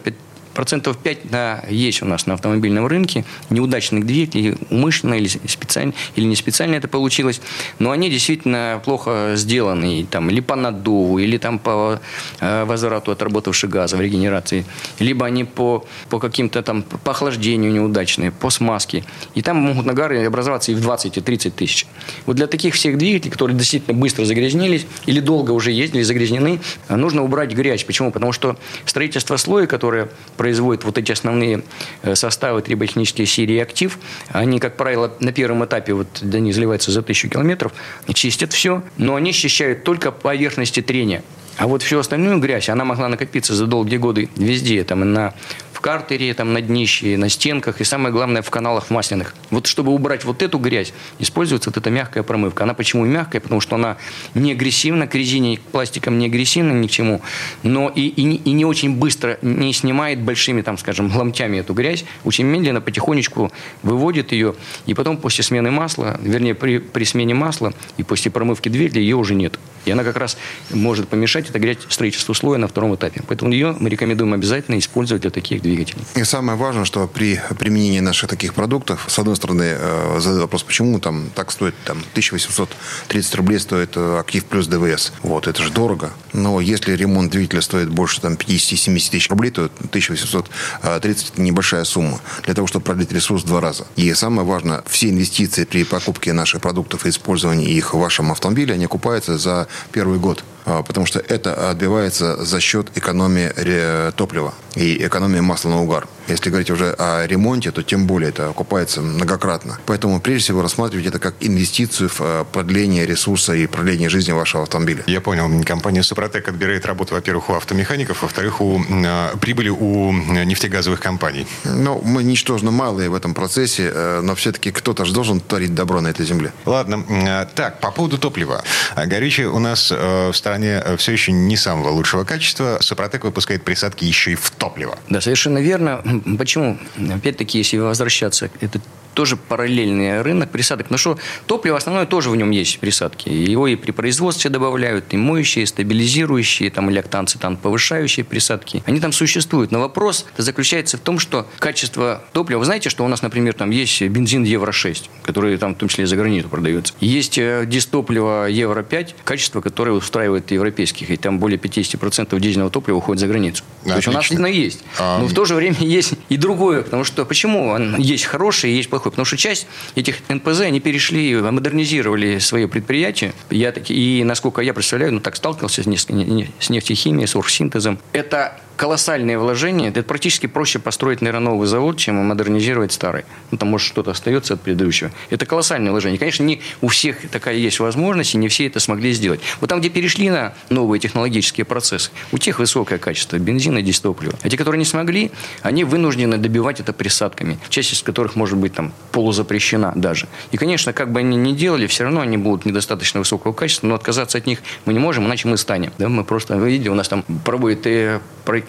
[0.54, 6.26] процентов 5 да, есть у нас на автомобильном рынке неудачных двигателей, умышленно или специально, или
[6.26, 7.42] не специально это получилось,
[7.80, 12.00] но они действительно плохо сделаны, там, или по наддуву, или там по
[12.40, 14.66] э, возврату отработавших газа в регенерации,
[15.00, 19.04] либо они по, по каким-то там по охлаждению неудачные, по смазке.
[19.36, 21.86] И там могут нагары образоваться и в 20, и 30 тысяч.
[22.26, 26.60] Вот для таких всех двигателей, которые действительно быстро загрязнились или долго уже ездили, загрязнены,
[26.90, 27.84] нужно убрать грязь.
[27.84, 28.12] Почему?
[28.12, 31.64] Потому что строительство слоя, которое производит вот эти основные
[32.02, 34.00] э, составы триботехнические серии актив,
[34.30, 37.74] они, как правило, на первом этапе, вот для них заливается за тысячу километров,
[38.14, 41.24] чистят все, но они счищают только поверхности трения.
[41.58, 45.34] А вот всю остальную грязь, она могла накопиться за долгие годы везде, там, и на,
[45.80, 49.34] в картере, там, на днище, на стенках, и самое главное, в каналах масляных.
[49.50, 52.66] Вот чтобы убрать вот эту грязь, используется вот эта мягкая промывка.
[52.66, 53.40] Она почему мягкая?
[53.40, 53.96] Потому что она
[54.34, 57.22] не агрессивна к резине, к пластикам не агрессивна ни к чему,
[57.64, 62.04] но и, и, и не очень быстро не снимает большими, там, скажем, ломтями эту грязь,
[62.26, 63.50] очень медленно, потихонечку
[63.82, 68.68] выводит ее, и потом после смены масла, вернее, при, при смене масла и после промывки
[68.68, 69.58] двигателя ее уже нет.
[69.86, 70.38] И она как раз
[70.72, 73.24] может помешать отогреть строительству слоя на втором этапе.
[73.28, 76.04] Поэтому ее мы рекомендуем обязательно использовать для таких двигателей.
[76.16, 80.64] И самое важное, что при применении наших таких продуктов, с одной стороны, э, задают вопрос,
[80.64, 85.14] почему там так стоит, там 1830 рублей стоит э, актив плюс ДВС.
[85.24, 86.12] Вот, это же дорого.
[86.34, 92.20] Но если ремонт двигателя стоит больше там 50-70 тысяч рублей, то 1830 это небольшая сумма
[92.44, 93.86] для того, чтобы продлить ресурс в два раза.
[93.96, 98.74] И самое важное, все инвестиции при покупке наших продуктов и использовании их в вашем автомобиле,
[98.74, 100.44] они окупаются за первый год.
[100.66, 106.08] А, Потому что это отбивается за счет экономии топлива и экономии масла на угар.
[106.30, 109.80] Если говорить уже о ремонте, то тем более это окупается многократно.
[109.86, 114.64] Поэтому прежде всего рассматривать это как инвестицию в э, продление ресурса и продление жизни вашего
[114.64, 115.04] автомобиля.
[115.08, 115.50] Я понял.
[115.64, 121.48] Компания «Супротек» отбирает работу, во-первых, у автомехаников, во-вторых, у э, прибыли у э, нефтегазовых компаний.
[121.64, 126.02] Ну, мы ничтожно малые в этом процессе, э, но все-таки кто-то же должен творить добро
[126.02, 126.54] на этой земле.
[126.66, 127.04] Ладно.
[127.10, 128.64] Э, Так, по поводу топлива.
[128.96, 132.78] А Горючее у нас э, в стране все еще не самого лучшего качества.
[132.82, 134.98] «Супротек» выпускает присадки еще и в топливо.
[135.10, 136.04] Да, совершенно верно.
[136.38, 136.78] Почему?
[137.14, 138.82] Опять-таки, если возвращаться, это
[139.14, 140.90] тоже параллельный рынок присадок.
[140.90, 143.30] Но что, топливо основное тоже в нем есть присадки.
[143.30, 148.84] Его и при производстве добавляют, и моющие, и стабилизирующие, там, или октан-цетан повышающие присадки.
[148.86, 149.72] Они там существуют.
[149.72, 152.60] Но вопрос заключается в том, что качество топлива...
[152.60, 156.04] Вы знаете, что у нас, например, там есть бензин Евро-6, который там в том числе
[156.04, 156.94] и за границу продается.
[157.00, 161.10] Есть э, дистопливо Евро-5, качество, которое устраивает европейских.
[161.10, 163.64] И там более 50% дизельного топлива уходит за границу.
[163.84, 164.46] То есть у нас Отлично.
[164.46, 164.84] оно есть.
[164.98, 166.82] А, Но в то же время есть и другое.
[166.84, 168.99] Потому что почему есть хороший, есть плохой?
[169.00, 173.34] Плохой, потому что часть этих НПЗ, они перешли, модернизировали свои предприятия.
[173.50, 178.00] Я, и, насколько я представляю, ну, так сталкивался с, с нефтехимией, с оргсинтезом.
[178.12, 179.90] Это колоссальные вложения.
[179.90, 183.26] Это практически проще построить, наверное, новый завод, чем модернизировать старый.
[183.52, 185.12] Ну, там, может, что-то остается от предыдущего.
[185.30, 186.18] Это колоссальное вложение.
[186.18, 189.42] Конечно, не у всех такая есть возможность, и не все это смогли сделать.
[189.60, 194.36] Вот там, где перешли на новые технологические процессы, у тех высокое качество бензина и дистоплива.
[194.44, 198.74] А те, которые не смогли, они вынуждены добивать это присадками, часть из которых может быть
[198.74, 200.30] там полузапрещена даже.
[200.52, 203.96] И, конечно, как бы они ни делали, все равно они будут недостаточно высокого качества, но
[203.96, 205.92] отказаться от них мы не можем, иначе мы станем.
[205.98, 208.22] Да, мы просто, вы видите, у нас там проводят э,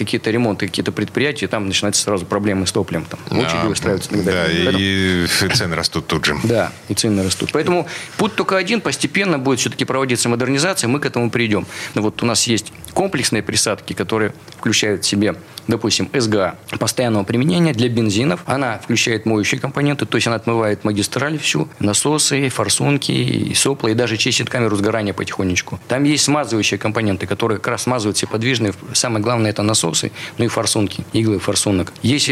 [0.05, 3.07] какие-то ремонты, какие-то предприятия, там начинаются сразу проблемы с топливом.
[3.07, 4.73] Там, очереди а, выстраиваются и так далее.
[4.73, 6.37] Да, и цены растут тут же.
[6.45, 7.51] Да, и цены растут.
[7.53, 7.87] Поэтому
[8.17, 11.67] путь только один, постепенно будет все-таки проводиться модернизация, мы к этому придем.
[11.95, 15.37] Но вот у нас есть комплексные присадки, которые включают в себе
[15.71, 18.41] допустим, СГА постоянного применения для бензинов.
[18.47, 23.95] Она включает моющие компоненты, то есть она отмывает магистраль всю, насосы, форсунки, и сопла, и
[23.95, 25.81] даже чистит камеру сгорания потихонечку.
[25.89, 28.75] Там есть смазывающие компоненты, которые как раз смазывают все подвижные.
[28.93, 31.93] Самое главное– это насосы, ну и форсунки, иглы форсунок.
[32.03, 32.31] Есть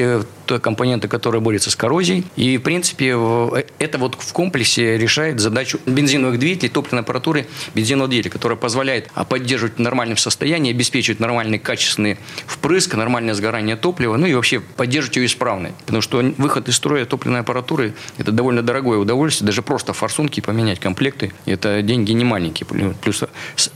[0.58, 5.78] компоненты, которые борются с коррозией, и, в принципе, э, это вот в комплексе решает задачу
[5.86, 12.18] бензиновых двигателей, топливной аппаратуры бензинового двигателя, которая позволяет поддерживать в нормальном состоянии, обеспечивать нормальный качественный
[12.46, 15.72] впрыск, нормальное сгорание топлива, ну и вообще поддерживать ее исправной.
[15.84, 19.46] Потому что выход из строя топливной аппаратуры– это довольно дорогое удовольствие.
[19.46, 22.66] Даже просто форсунки поменять, комплекты– это деньги не маленькие.
[23.02, 23.24] Плюс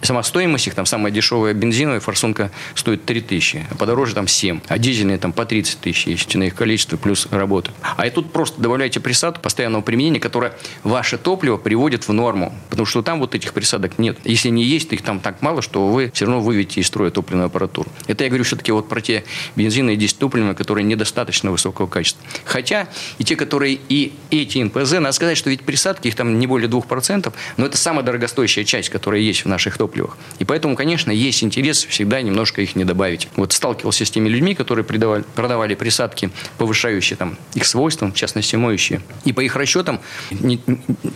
[0.01, 4.61] сама стоимость их, там самая дешевая бензиновая форсунка стоит 3 тысячи, а подороже там 7,
[4.69, 7.73] а дизельные там по 30 тысяч, если на их количество плюс работа.
[7.97, 12.55] А и тут просто добавляйте присадку постоянного применения, которая ваше топливо приводит в норму.
[12.71, 14.17] Потому что там вот этих присадок нет.
[14.23, 17.47] Если не есть, их там так мало, что вы все равно выведете из строя топливную
[17.47, 17.91] аппаратуру.
[18.07, 19.25] Это я говорю все-таки вот про те
[19.57, 22.23] бензина и дистопливные, которые недостаточно высокого качества.
[22.45, 22.87] Хотя
[23.19, 26.71] и те, которые и эти НПЗ, надо сказать, что ведь присадки, их там не более
[26.71, 30.17] 2%, но это самая дорогостоящая часть, которая есть в наших топливах.
[30.39, 33.27] И поэтому, конечно, есть интерес всегда немножко их не добавить.
[33.35, 39.01] Вот сталкивался с теми людьми, которые продавали присадки, повышающие там их свойства, в частности, моющие.
[39.25, 40.61] И по их расчетам не,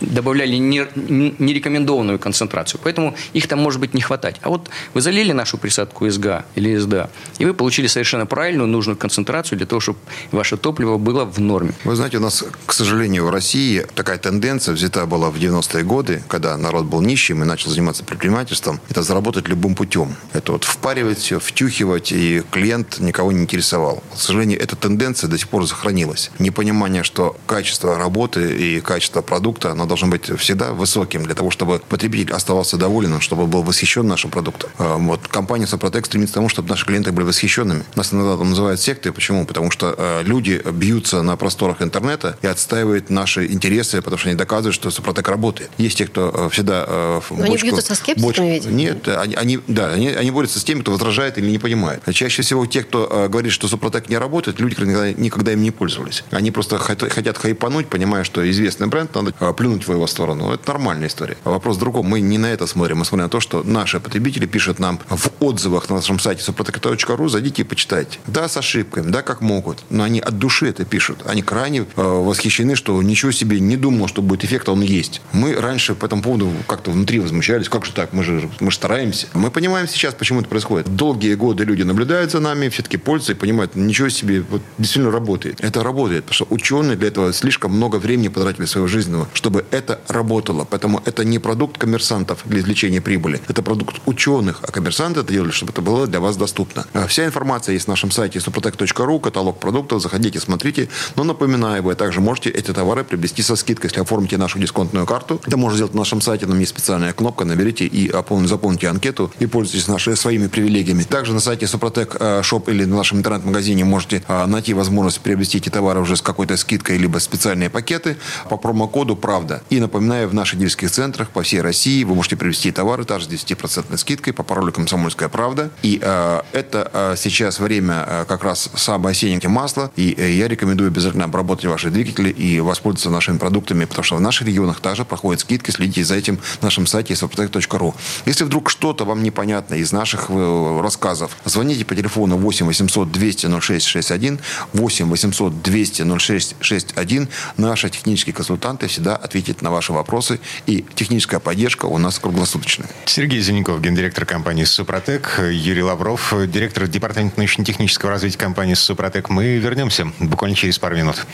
[0.01, 2.79] добавляли нерекомендованную концентрацию.
[2.83, 4.37] Поэтому их там может быть не хватать.
[4.41, 8.97] А вот вы залили нашу присадку СГА или СДА, и вы получили совершенно правильную, нужную
[8.97, 9.99] концентрацию для того, чтобы
[10.31, 11.73] ваше топливо было в норме.
[11.83, 16.23] Вы знаете, у нас, к сожалению, в России такая тенденция взята была в 90-е годы,
[16.27, 18.79] когда народ был нищим и начал заниматься предпринимательством.
[18.89, 20.15] Это заработать любым путем.
[20.33, 24.03] Это вот впаривать все, втюхивать, и клиент никого не интересовал.
[24.13, 26.31] К сожалению, эта тенденция до сих пор сохранилась.
[26.39, 31.79] Непонимание, что качество работы и качество продукта, оно должно быть всегда высоким для того, чтобы
[31.79, 34.69] потребитель оставался доволен, чтобы был восхищен нашим продуктом.
[34.77, 37.83] А, вот компания Сопротек стремится к тому, чтобы наши клиенты были восхищенными.
[37.95, 39.11] Нас иногда называют сектой.
[39.11, 39.45] Почему?
[39.45, 44.37] Потому что э, люди бьются на просторах интернета и отстаивают наши интересы, потому что они
[44.37, 45.69] доказывают, что Супротек работает.
[45.77, 46.85] Есть те, кто э, всегда...
[46.87, 48.73] Э, бочку, они бьются со скепсисами, бочку, видимо?
[48.73, 52.03] Нет, они, они, да, они, они борются с теми, кто возражает или не понимает.
[52.13, 54.75] Чаще всего те, кто э, говорит, что Супротек не работает, люди
[55.17, 56.23] никогда, им не пользовались.
[56.31, 60.51] Они просто хотят хайпануть, понимая, что известный бренд, надо э, плюнуть в его сторону.
[60.51, 61.37] Это нормальная история.
[61.43, 62.05] А вопрос в другом.
[62.07, 62.99] Мы не на это смотрим.
[62.99, 67.29] Мы смотрим на то, что наши потребители пишут нам в отзывах на нашем сайте супротек.ру.
[67.29, 68.19] Зайдите и почитайте.
[68.27, 69.83] Да, с ошибками, да, как могут.
[69.89, 71.19] Но они от души это пишут.
[71.25, 75.21] Они крайне э, восхищены, что ничего себе не думал, что будет эффект, а он есть.
[75.33, 77.69] Мы раньше по этому поводу как-то внутри возмущались.
[77.69, 78.13] Как же так?
[78.13, 79.27] Мы же, мы же стараемся.
[79.33, 80.95] Мы понимаем сейчас, почему это происходит.
[80.95, 85.59] Долгие годы люди наблюдают за нами, все-таки пользуются и понимают, ничего себе, вот действительно работает.
[85.61, 89.99] Это работает, потому что ученые для этого слишком много времени потратили своего жизненного, чтобы это
[90.07, 90.65] работало.
[90.69, 93.41] Поэтому это не продукт коммерсантов для извлечения прибыли.
[93.47, 96.85] Это продукт ученых, а коммерсанты это делали, чтобы это было для вас доступно.
[96.93, 100.89] А вся информация есть в нашем сайте suprotec.ru, каталог продуктов, заходите, смотрите.
[101.15, 105.41] Но напоминаю, вы также можете эти товары приобрести со скидкой, если оформите нашу дисконтную карту.
[105.45, 108.11] Это можно сделать на нашем сайте, там есть специальная кнопка, наберите и
[108.45, 111.03] заполните анкету и пользуйтесь нашими своими привилегиями.
[111.03, 114.86] Также на сайте Супротек Shop или на нашем интернет-магазине можете а, найти возможность
[115.21, 118.17] приобрести эти товары уже с какой-то скидкой, либо специальные пакеты
[118.49, 119.61] по промокоду «Правда».
[119.69, 123.29] И напоминаю, в наших дилерских центрах по всей России вы можете приобрести товары также с
[123.29, 125.71] 10% скидкой по паролю «Комсомольская правда».
[125.81, 129.91] И э, это э, сейчас время э, как раз самое осеннее масло.
[129.95, 134.21] И э, я рекомендую обязательно обработать ваши двигатели и воспользоваться нашими продуктами, потому что в
[134.21, 135.71] наших регионах также проходят скидки.
[135.71, 137.95] Следите за этим на нашем сайте sопротек.ру.
[138.25, 143.59] Если вдруг что-то вам непонятно из наших э, рассказов, звоните по телефону 8 800 200
[143.61, 144.39] 06 61,
[144.77, 147.27] 8 800 200 0661.
[147.57, 150.39] Наши технические консультанты всегда ответят на ваши вопросы.
[150.65, 152.87] И техническая поддержка у нас круглосуточная.
[153.05, 159.29] Сергей Зеленков, гендиректор компании «Супротек», Юрий Лавров, директор департамента научно-технического развития компании «Супротек».
[159.29, 161.25] Мы вернемся буквально через пару минут.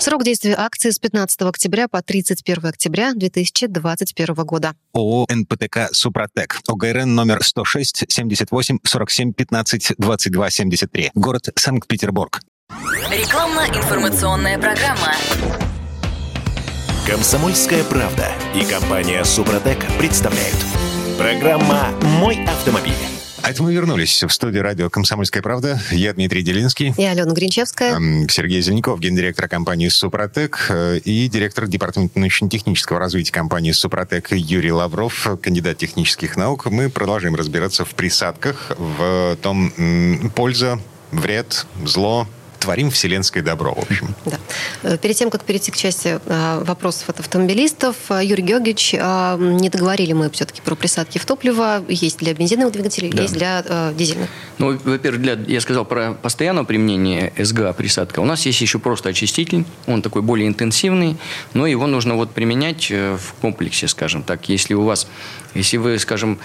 [0.00, 4.74] Срок действия акции с 15 октября по 31 октября 2021 года.
[4.92, 6.60] ООО «НПТК Супротек».
[6.66, 11.10] ОГРН номер 106 78 47 15 22 73.
[11.14, 12.40] Город Санкт-Петербург.
[13.10, 15.14] Рекламно-информационная программа.
[17.06, 20.56] Комсомольская правда и компания «Супротек» представляют.
[21.16, 21.88] Программа
[22.20, 22.92] «Мой автомобиль».
[23.42, 25.80] А это мы вернулись в студию радио «Комсомольская правда».
[25.90, 26.92] Я Дмитрий Делинский.
[26.98, 27.98] И Алена Гринчевская.
[28.28, 35.38] Сергей Зеленков, гендиректор компании «Супротек» э, и директор департамента научно-технического развития компании «Супротек» Юрий Лавров,
[35.42, 36.66] кандидат технических наук.
[36.66, 39.72] Мы продолжаем разбираться в присадках, в том,
[40.36, 40.78] польза,
[41.10, 44.14] вред, зло, творим вселенское добро, в общем.
[44.24, 44.38] Да.
[44.82, 49.68] Э, Перед тем, как перейти к части э, вопросов от автомобилистов, э, Юрий Георгиевич, не
[49.70, 51.84] договорили мы все-таки про присадки в топливо.
[51.88, 53.22] Есть для бензиновых двигателей, Да.
[53.22, 54.28] есть для э, дизельных.
[54.58, 58.20] Ну, во-первых, для, я сказал про постоянное применение СГА присадка.
[58.20, 59.64] У нас есть еще просто очиститель.
[59.86, 61.16] Он такой более интенсивный,
[61.54, 64.48] но его нужно вот применять в комплексе, скажем так.
[64.48, 65.06] Если у вас,
[65.54, 66.38] если вы, скажем,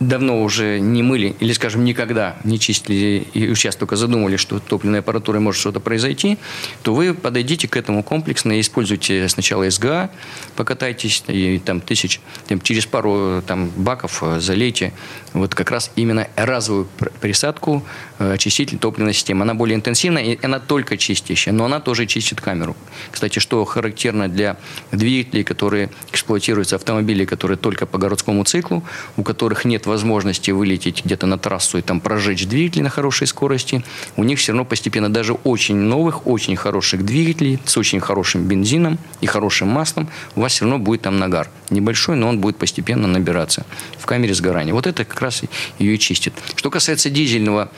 [0.00, 5.00] давно уже не мыли или, скажем, никогда не чистили и сейчас только задумали, что топливной
[5.00, 6.36] аппаратурой может что-то произойти,
[6.82, 10.10] то вы подойдите к этому комплексно и используйте сначала СГА,
[10.56, 14.92] покатайтесь, и там тысяч, там, через пару там, баков э, залейте
[15.32, 17.84] вот как раз именно разовую пр- присадку
[18.18, 19.42] э, очиститель топливной системы.
[19.42, 22.76] Она более интенсивная, и она только чистящая, но она тоже чистит камеру.
[23.10, 24.56] Кстати, что характерно для
[24.92, 28.84] двигателей, которые эксплуатируются, автомобилей, которые только по городскому циклу,
[29.16, 33.84] у которых нет возможности вылететь где-то на трассу и там прожечь двигатель на хорошей скорости,
[34.16, 38.98] у них все равно постепенно даже очень новых, очень хороших двигателей с очень хорошим бензином
[39.20, 41.48] и хорошим маслом, у вас все равно будет там нагар.
[41.70, 43.66] Небольшой, но он будет постепенно набираться
[43.98, 44.72] в камере сгорания.
[44.72, 45.42] Вот это как раз
[45.78, 46.32] ее и чистит.
[46.56, 47.70] Что касается дизельного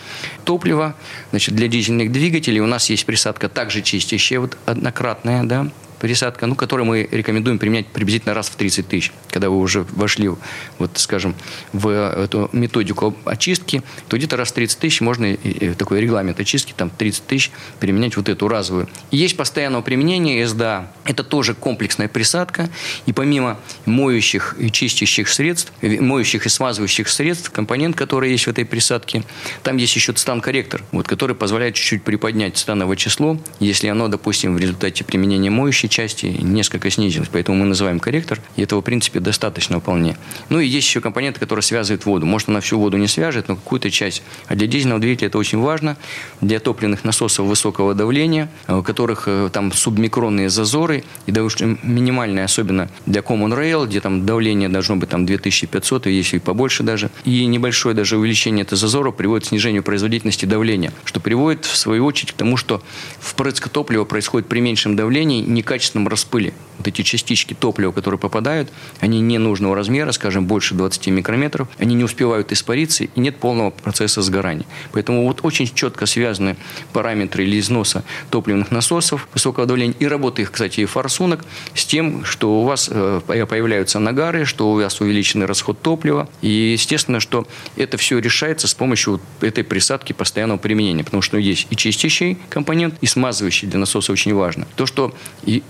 [0.45, 0.95] топлива,
[1.30, 5.70] значит, для дизельных двигателей у нас есть присадка также чистящая, вот однократная, да,
[6.01, 9.12] присадка, ну, которую мы рекомендуем применять приблизительно раз в 30 тысяч.
[9.30, 10.30] Когда вы уже вошли,
[10.78, 11.34] вот, скажем,
[11.72, 15.36] в эту методику очистки, то где-то раз в 30 тысяч можно,
[15.78, 18.88] такой регламент очистки, там 30 тысяч применять вот эту разовую.
[19.11, 20.90] И есть постоянного применения СДА.
[21.05, 22.70] Это тоже комплексная присадка.
[23.05, 28.51] И помимо моющих и чистящих средств, э, моющих и смазывающих средств, компонент, который есть в
[28.51, 29.22] этой присадке,
[29.62, 34.59] там есть еще цитан-корректор, вот, который позволяет чуть-чуть приподнять цитановое число, если оно, допустим, в
[34.59, 37.28] результате применения моющей части несколько снизилось.
[37.30, 40.16] Поэтому мы называем корректор, и этого, в принципе, достаточно вполне.
[40.49, 42.26] Ну и есть еще компоненты, которые связывают воду.
[42.26, 44.22] Может, она всю воду не свяжет, но какую-то часть.
[44.47, 45.97] А для дизельного двигателя это очень важно.
[46.41, 52.45] Для топливных насосов высокого давления, э, у которых э, там субмикронные зазоры, и даже минимальные,
[52.45, 56.82] особенно для Common Rail, где там давление должно быть там 2500, и если и побольше
[56.82, 57.11] даже.
[57.24, 62.05] И небольшое даже увеличение этого зазора приводит к снижению производительности давления, что приводит, в свою
[62.05, 62.82] очередь, к тому, что
[63.18, 65.43] впрыск топлива происходит при меньшем давлении,
[65.80, 66.52] некачественном распыле.
[66.78, 68.70] Вот эти частички топлива, которые попадают,
[69.00, 73.70] они не нужного размера, скажем, больше 20 микрометров, они не успевают испариться, и нет полного
[73.70, 74.66] процесса сгорания.
[74.92, 76.56] Поэтому вот очень четко связаны
[76.92, 82.24] параметры или износа топливных насосов высокого давления и работы их, кстати, и форсунок с тем,
[82.24, 86.28] что у вас э, появляются нагары, что у вас увеличенный расход топлива.
[86.40, 91.66] И естественно, что это все решается с помощью этой присадки постоянного применения, потому что есть
[91.70, 94.66] и чистящий компонент, и смазывающий для насоса очень важно.
[94.76, 95.14] То, что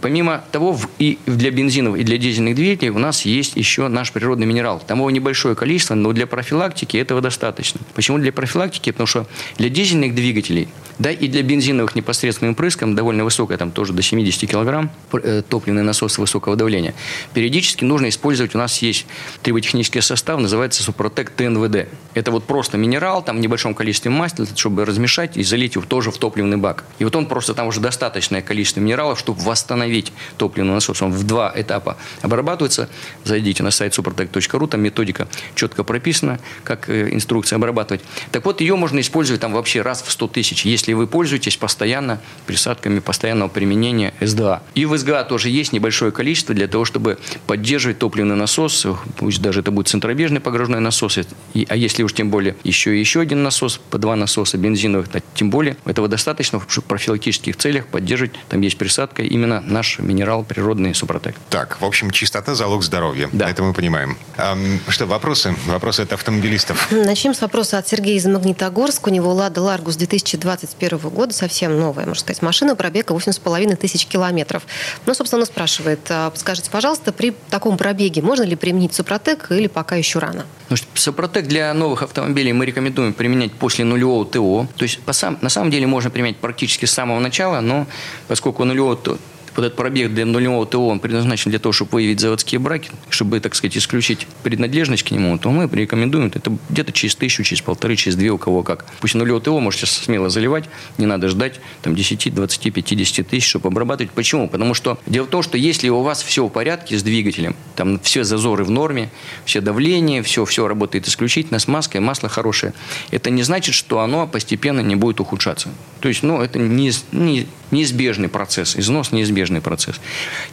[0.01, 4.47] помимо того, и для бензинов, и для дизельных двигателей у нас есть еще наш природный
[4.47, 4.83] минерал.
[4.87, 7.81] Там его небольшое количество, но для профилактики этого достаточно.
[7.95, 8.91] Почему для профилактики?
[8.91, 9.27] Потому что
[9.59, 14.51] для дизельных двигателей, да, и для бензиновых непосредственным прыском довольно высокая, там тоже до 70
[14.51, 16.95] килограмм, э, топливный насос высокого давления.
[17.33, 19.07] Периодически нужно использовать, у нас есть
[19.43, 21.89] триботехнический состав, называется Супротек ТНВД.
[22.15, 26.11] Это вот просто минерал, там в небольшом количестве масла, чтобы размешать и залить его тоже
[26.11, 26.85] в топливный бак.
[26.99, 29.90] И вот он просто, там уже достаточное количество минералов, чтобы восстановить
[30.37, 31.03] топливный насос.
[31.03, 32.89] Он в два этапа обрабатывается.
[33.25, 38.03] Зайдите на сайт suprotec.ru, там методика четко прописана, как э, инструкция обрабатывать.
[38.33, 42.21] Так вот, ее можно использовать там вообще раз в 100 тысяч, если вы пользуетесь постоянно
[42.47, 44.63] присадками постоянного применения СДА.
[44.75, 48.87] И в СГА тоже есть небольшое количество для того, чтобы поддерживать топливный насос,
[49.17, 53.21] пусть даже это будет центробежный погружной насос, а если уж тем более еще и еще
[53.21, 58.33] один насос, по два насоса бензиновых, тем более этого достаточно, чтобы в профилактических целях поддерживать,
[58.49, 61.37] там есть присадка именно на наш минерал природный Супротек.
[61.49, 63.31] Так, в общем, чистота– залог здоровья.
[63.33, 63.49] Да.
[63.49, 64.19] Это мы понимаем.
[64.37, 65.55] Ам, что, вопросы?
[65.67, 66.93] Вопросы от автомобилистов.
[66.93, 69.09] Начнем с вопроса от Сергея из Магнитогорска.
[69.09, 74.65] У него «Лада Ларгус» 2021 года, совсем новая, можно сказать, машина, пробега 8,5 тысяч километров.
[75.07, 79.67] Ну, собственно, он спрашивает, а, скажите, пожалуйста, при таком пробеге можно ли применить Супротек или
[79.67, 80.45] пока еще рано?
[80.69, 84.69] Ну, что Супротек для новых автомобилей мы рекомендуем применять после нулевого ТО.
[84.77, 87.87] То есть по сам, на самом деле можно применять практически с самого начала, но
[88.29, 89.19] поскольку нулевого ТО
[89.57, 93.41] вот этот пробег для нулевого ТО, он предназначен для того, чтобы выявить заводские браки, чтобы,
[93.41, 97.97] так сказать, исключить принадлежность к нему, то мы рекомендуем это где-то через тысячу, через полторы,
[97.97, 98.87] через две, у кого как.
[99.01, 100.65] Пусть нулевого ТО можете смело заливать,
[100.99, 104.13] не надо ждать там 10, 20, 50 тысяч, чтобы обрабатывать.
[104.13, 104.49] Почему?
[104.49, 107.99] Потому что дело в том, что если у вас все в порядке с двигателем, там
[108.01, 109.11] все зазоры в норме,
[109.45, 112.73] все давление, все, все работает исключительно с маской, масло хорошее,
[113.11, 115.71] это не значит, что оно постепенно не будет ухудшаться.
[116.01, 120.01] То есть, ну, это не, не, неизбежный процесс, износ неизбежный процесс.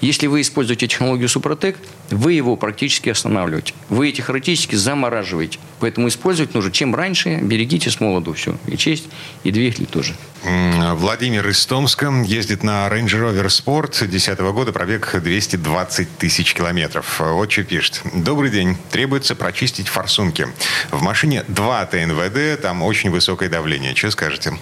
[0.01, 1.77] Если вы используете технологию Супротек,
[2.09, 3.73] вы его практически останавливаете.
[3.89, 5.59] Вы эти характеристики замораживаете.
[5.79, 8.57] Поэтому использовать нужно чем раньше, берегите с молоду все.
[8.67, 9.05] И честь,
[9.43, 10.15] и двигатель тоже.
[10.43, 17.19] Владимир из Томска ездит на Range Rover Sport 2010 года, пробег 220 тысяч километров.
[17.19, 18.01] Вот что пишет.
[18.13, 18.77] Добрый день.
[18.91, 20.47] Требуется прочистить форсунки.
[20.91, 23.95] В машине 2 ТНВД, там очень высокое давление.
[23.95, 24.57] Что скажете?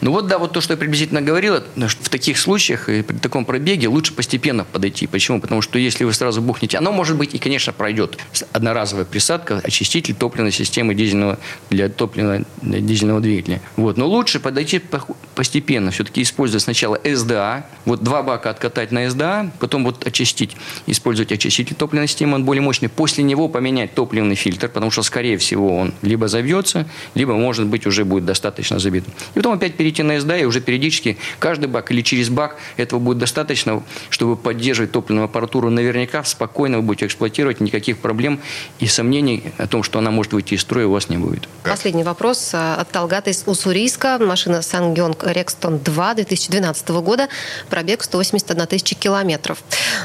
[0.00, 1.56] Ну вот да, вот то, что я приблизительно говорил,
[1.88, 5.06] что в таких случаях и при таком пробеге лучше постепенно подойти.
[5.06, 5.40] Почему?
[5.40, 8.18] Потому что если вы сразу бухнете, оно может быть и, конечно, пройдет.
[8.52, 11.38] Одноразовая присадка, очиститель топливной системы дизельного
[11.68, 13.60] для топливного дизельного двигателя.
[13.76, 13.96] Вот.
[13.96, 15.90] Но лучше подойти по- постепенно.
[15.90, 21.76] Все-таки использовать сначала СДА, вот два бака откатать на СДА, потом вот очистить, использовать очиститель
[21.76, 22.88] топливной системы, он более мощный.
[22.88, 27.86] После него поменять топливный фильтр, потому что, скорее всего, он либо завьется, либо, может быть,
[27.86, 29.04] уже будет достаточно забит.
[29.34, 33.00] И потом опять перейти на СДА, и уже периодически каждый бак или через бак этого
[33.00, 35.70] будет достаточно, чтобы поддерживать топливную аппаратуру.
[35.70, 38.40] Наверняка спокойно вы будете эксплуатировать, никаких проблем
[38.78, 41.48] и сомнений о том, что она может выйти из строя, у вас не будет.
[41.64, 44.18] Последний вопрос а, от Талгата из Уссурийска.
[44.20, 47.28] Машина Сангёнг Рекстон 2 2012 года.
[47.68, 49.62] Пробег 181 тысяча километров.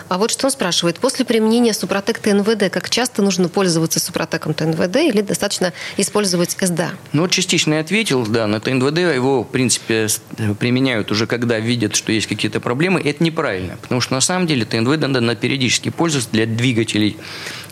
[0.10, 1.00] А вот что он спрашивает.
[1.00, 6.92] После применения Супротек ТНВД, как часто нужно пользоваться Супротеком ТНВД или достаточно использовать СДА?
[7.14, 9.48] Ну, вот частично я ответил, да, на ТНВД его, в
[9.82, 13.00] принципе, применяют уже, когда видят, что есть какие-то проблемы.
[13.00, 17.18] Это неправильно, потому что на самом деле ТНВД надо на периодически пользоваться для двигателей,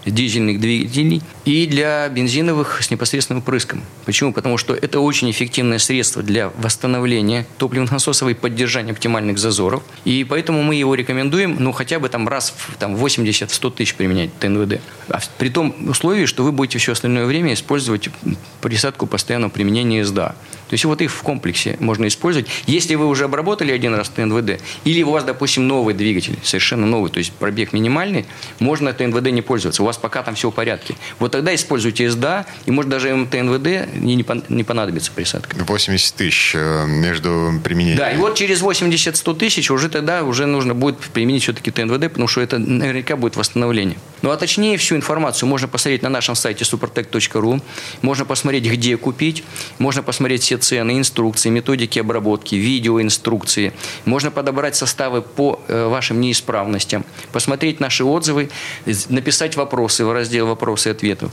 [0.06, 3.82] дизельных двигателей и для бензиновых с непосредственным впрыском.
[4.06, 4.34] Почему?
[4.34, 9.84] Потому что это очень эффективное средство для восстановления топливных насосов и поддержания оптимальных зазоров.
[10.06, 14.38] И поэтому мы его рекомендуем, ну, хотя бы там раз в там, 80-100 тысяч применять
[14.40, 14.82] ТНВД.
[15.10, 18.10] А при том условии, что вы будете все остальное время использовать
[18.62, 20.36] присадку постоянного применения СДА.
[20.74, 22.48] То есть вот их в комплексе можно использовать.
[22.66, 27.12] Если вы уже обработали один раз ТНВД, или у вас, допустим, новый двигатель, совершенно новый,
[27.12, 28.26] то есть пробег минимальный,
[28.58, 29.84] можно ТНВД не пользоваться.
[29.84, 30.96] У вас пока там все в порядке.
[31.20, 35.56] Вот тогда используйте СДА, и может даже им ТНВД не, не пон- не понадобится присадка.
[35.58, 37.98] 80 тысяч э, между применением.
[37.98, 42.28] Да, и вот через 80-100 тысяч уже тогда уже нужно будет применить все-таки ТНВД, потому
[42.28, 43.98] что это наверняка будет восстановление.
[44.22, 47.62] Ну а точнее всю информацию можно посмотреть на нашем сайте supertech.ru,
[48.02, 49.44] можно посмотреть, где купить,
[49.80, 53.74] можно посмотреть все цены, инструкции, методики обработки, видеоинструкции,
[54.06, 58.50] можно подобрать составы по э, вашим неисправностям, посмотреть наши отзывы,
[59.10, 61.30] написать вопросы в раздел «Вопросы и ответы».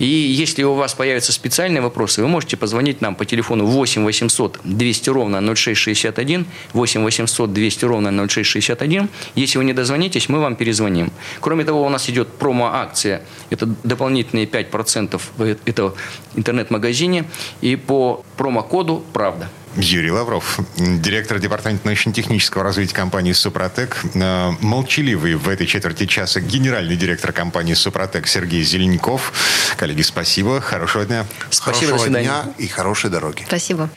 [0.00, 4.58] И если у вас появятся специальные вопросы, вы можете позвонить нам по телефону 8 800
[4.64, 9.08] 200 ровно 0661, 8 800 200 ровно 0661.
[9.36, 11.12] Если вы не дозвонитесь, мы вам перезвоним.
[11.40, 13.20] Кроме того, у нас идет промо-акция.
[13.50, 15.92] Это дополнительные 5% в этом
[16.34, 17.24] интернет-магазине.
[17.62, 19.48] И по промокоду «Правда».
[19.76, 23.96] Юрий Лавров, директор департамента научно-технического развития компании «Супротек».
[24.14, 29.32] Э, Молчаливый в этой четверти часа генеральный директор компании «Супротек» Сергей Зеленков.
[29.78, 30.60] Коллеги, спасибо.
[30.60, 31.24] Хорошего дня.
[31.50, 33.44] Спасибо, Хорошего дня и хорошей дороги.
[33.46, 33.88] Спасибо.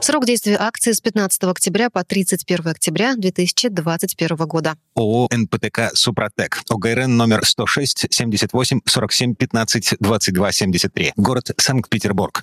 [0.00, 4.74] Срок действия акции с 15 октября по 31 октября 2021 года.
[4.96, 6.62] ООО «НПТК Супротек».
[6.68, 11.12] ОГРН номер 106 78 47 15 22 73.
[11.16, 12.42] Город Санкт-Петербург.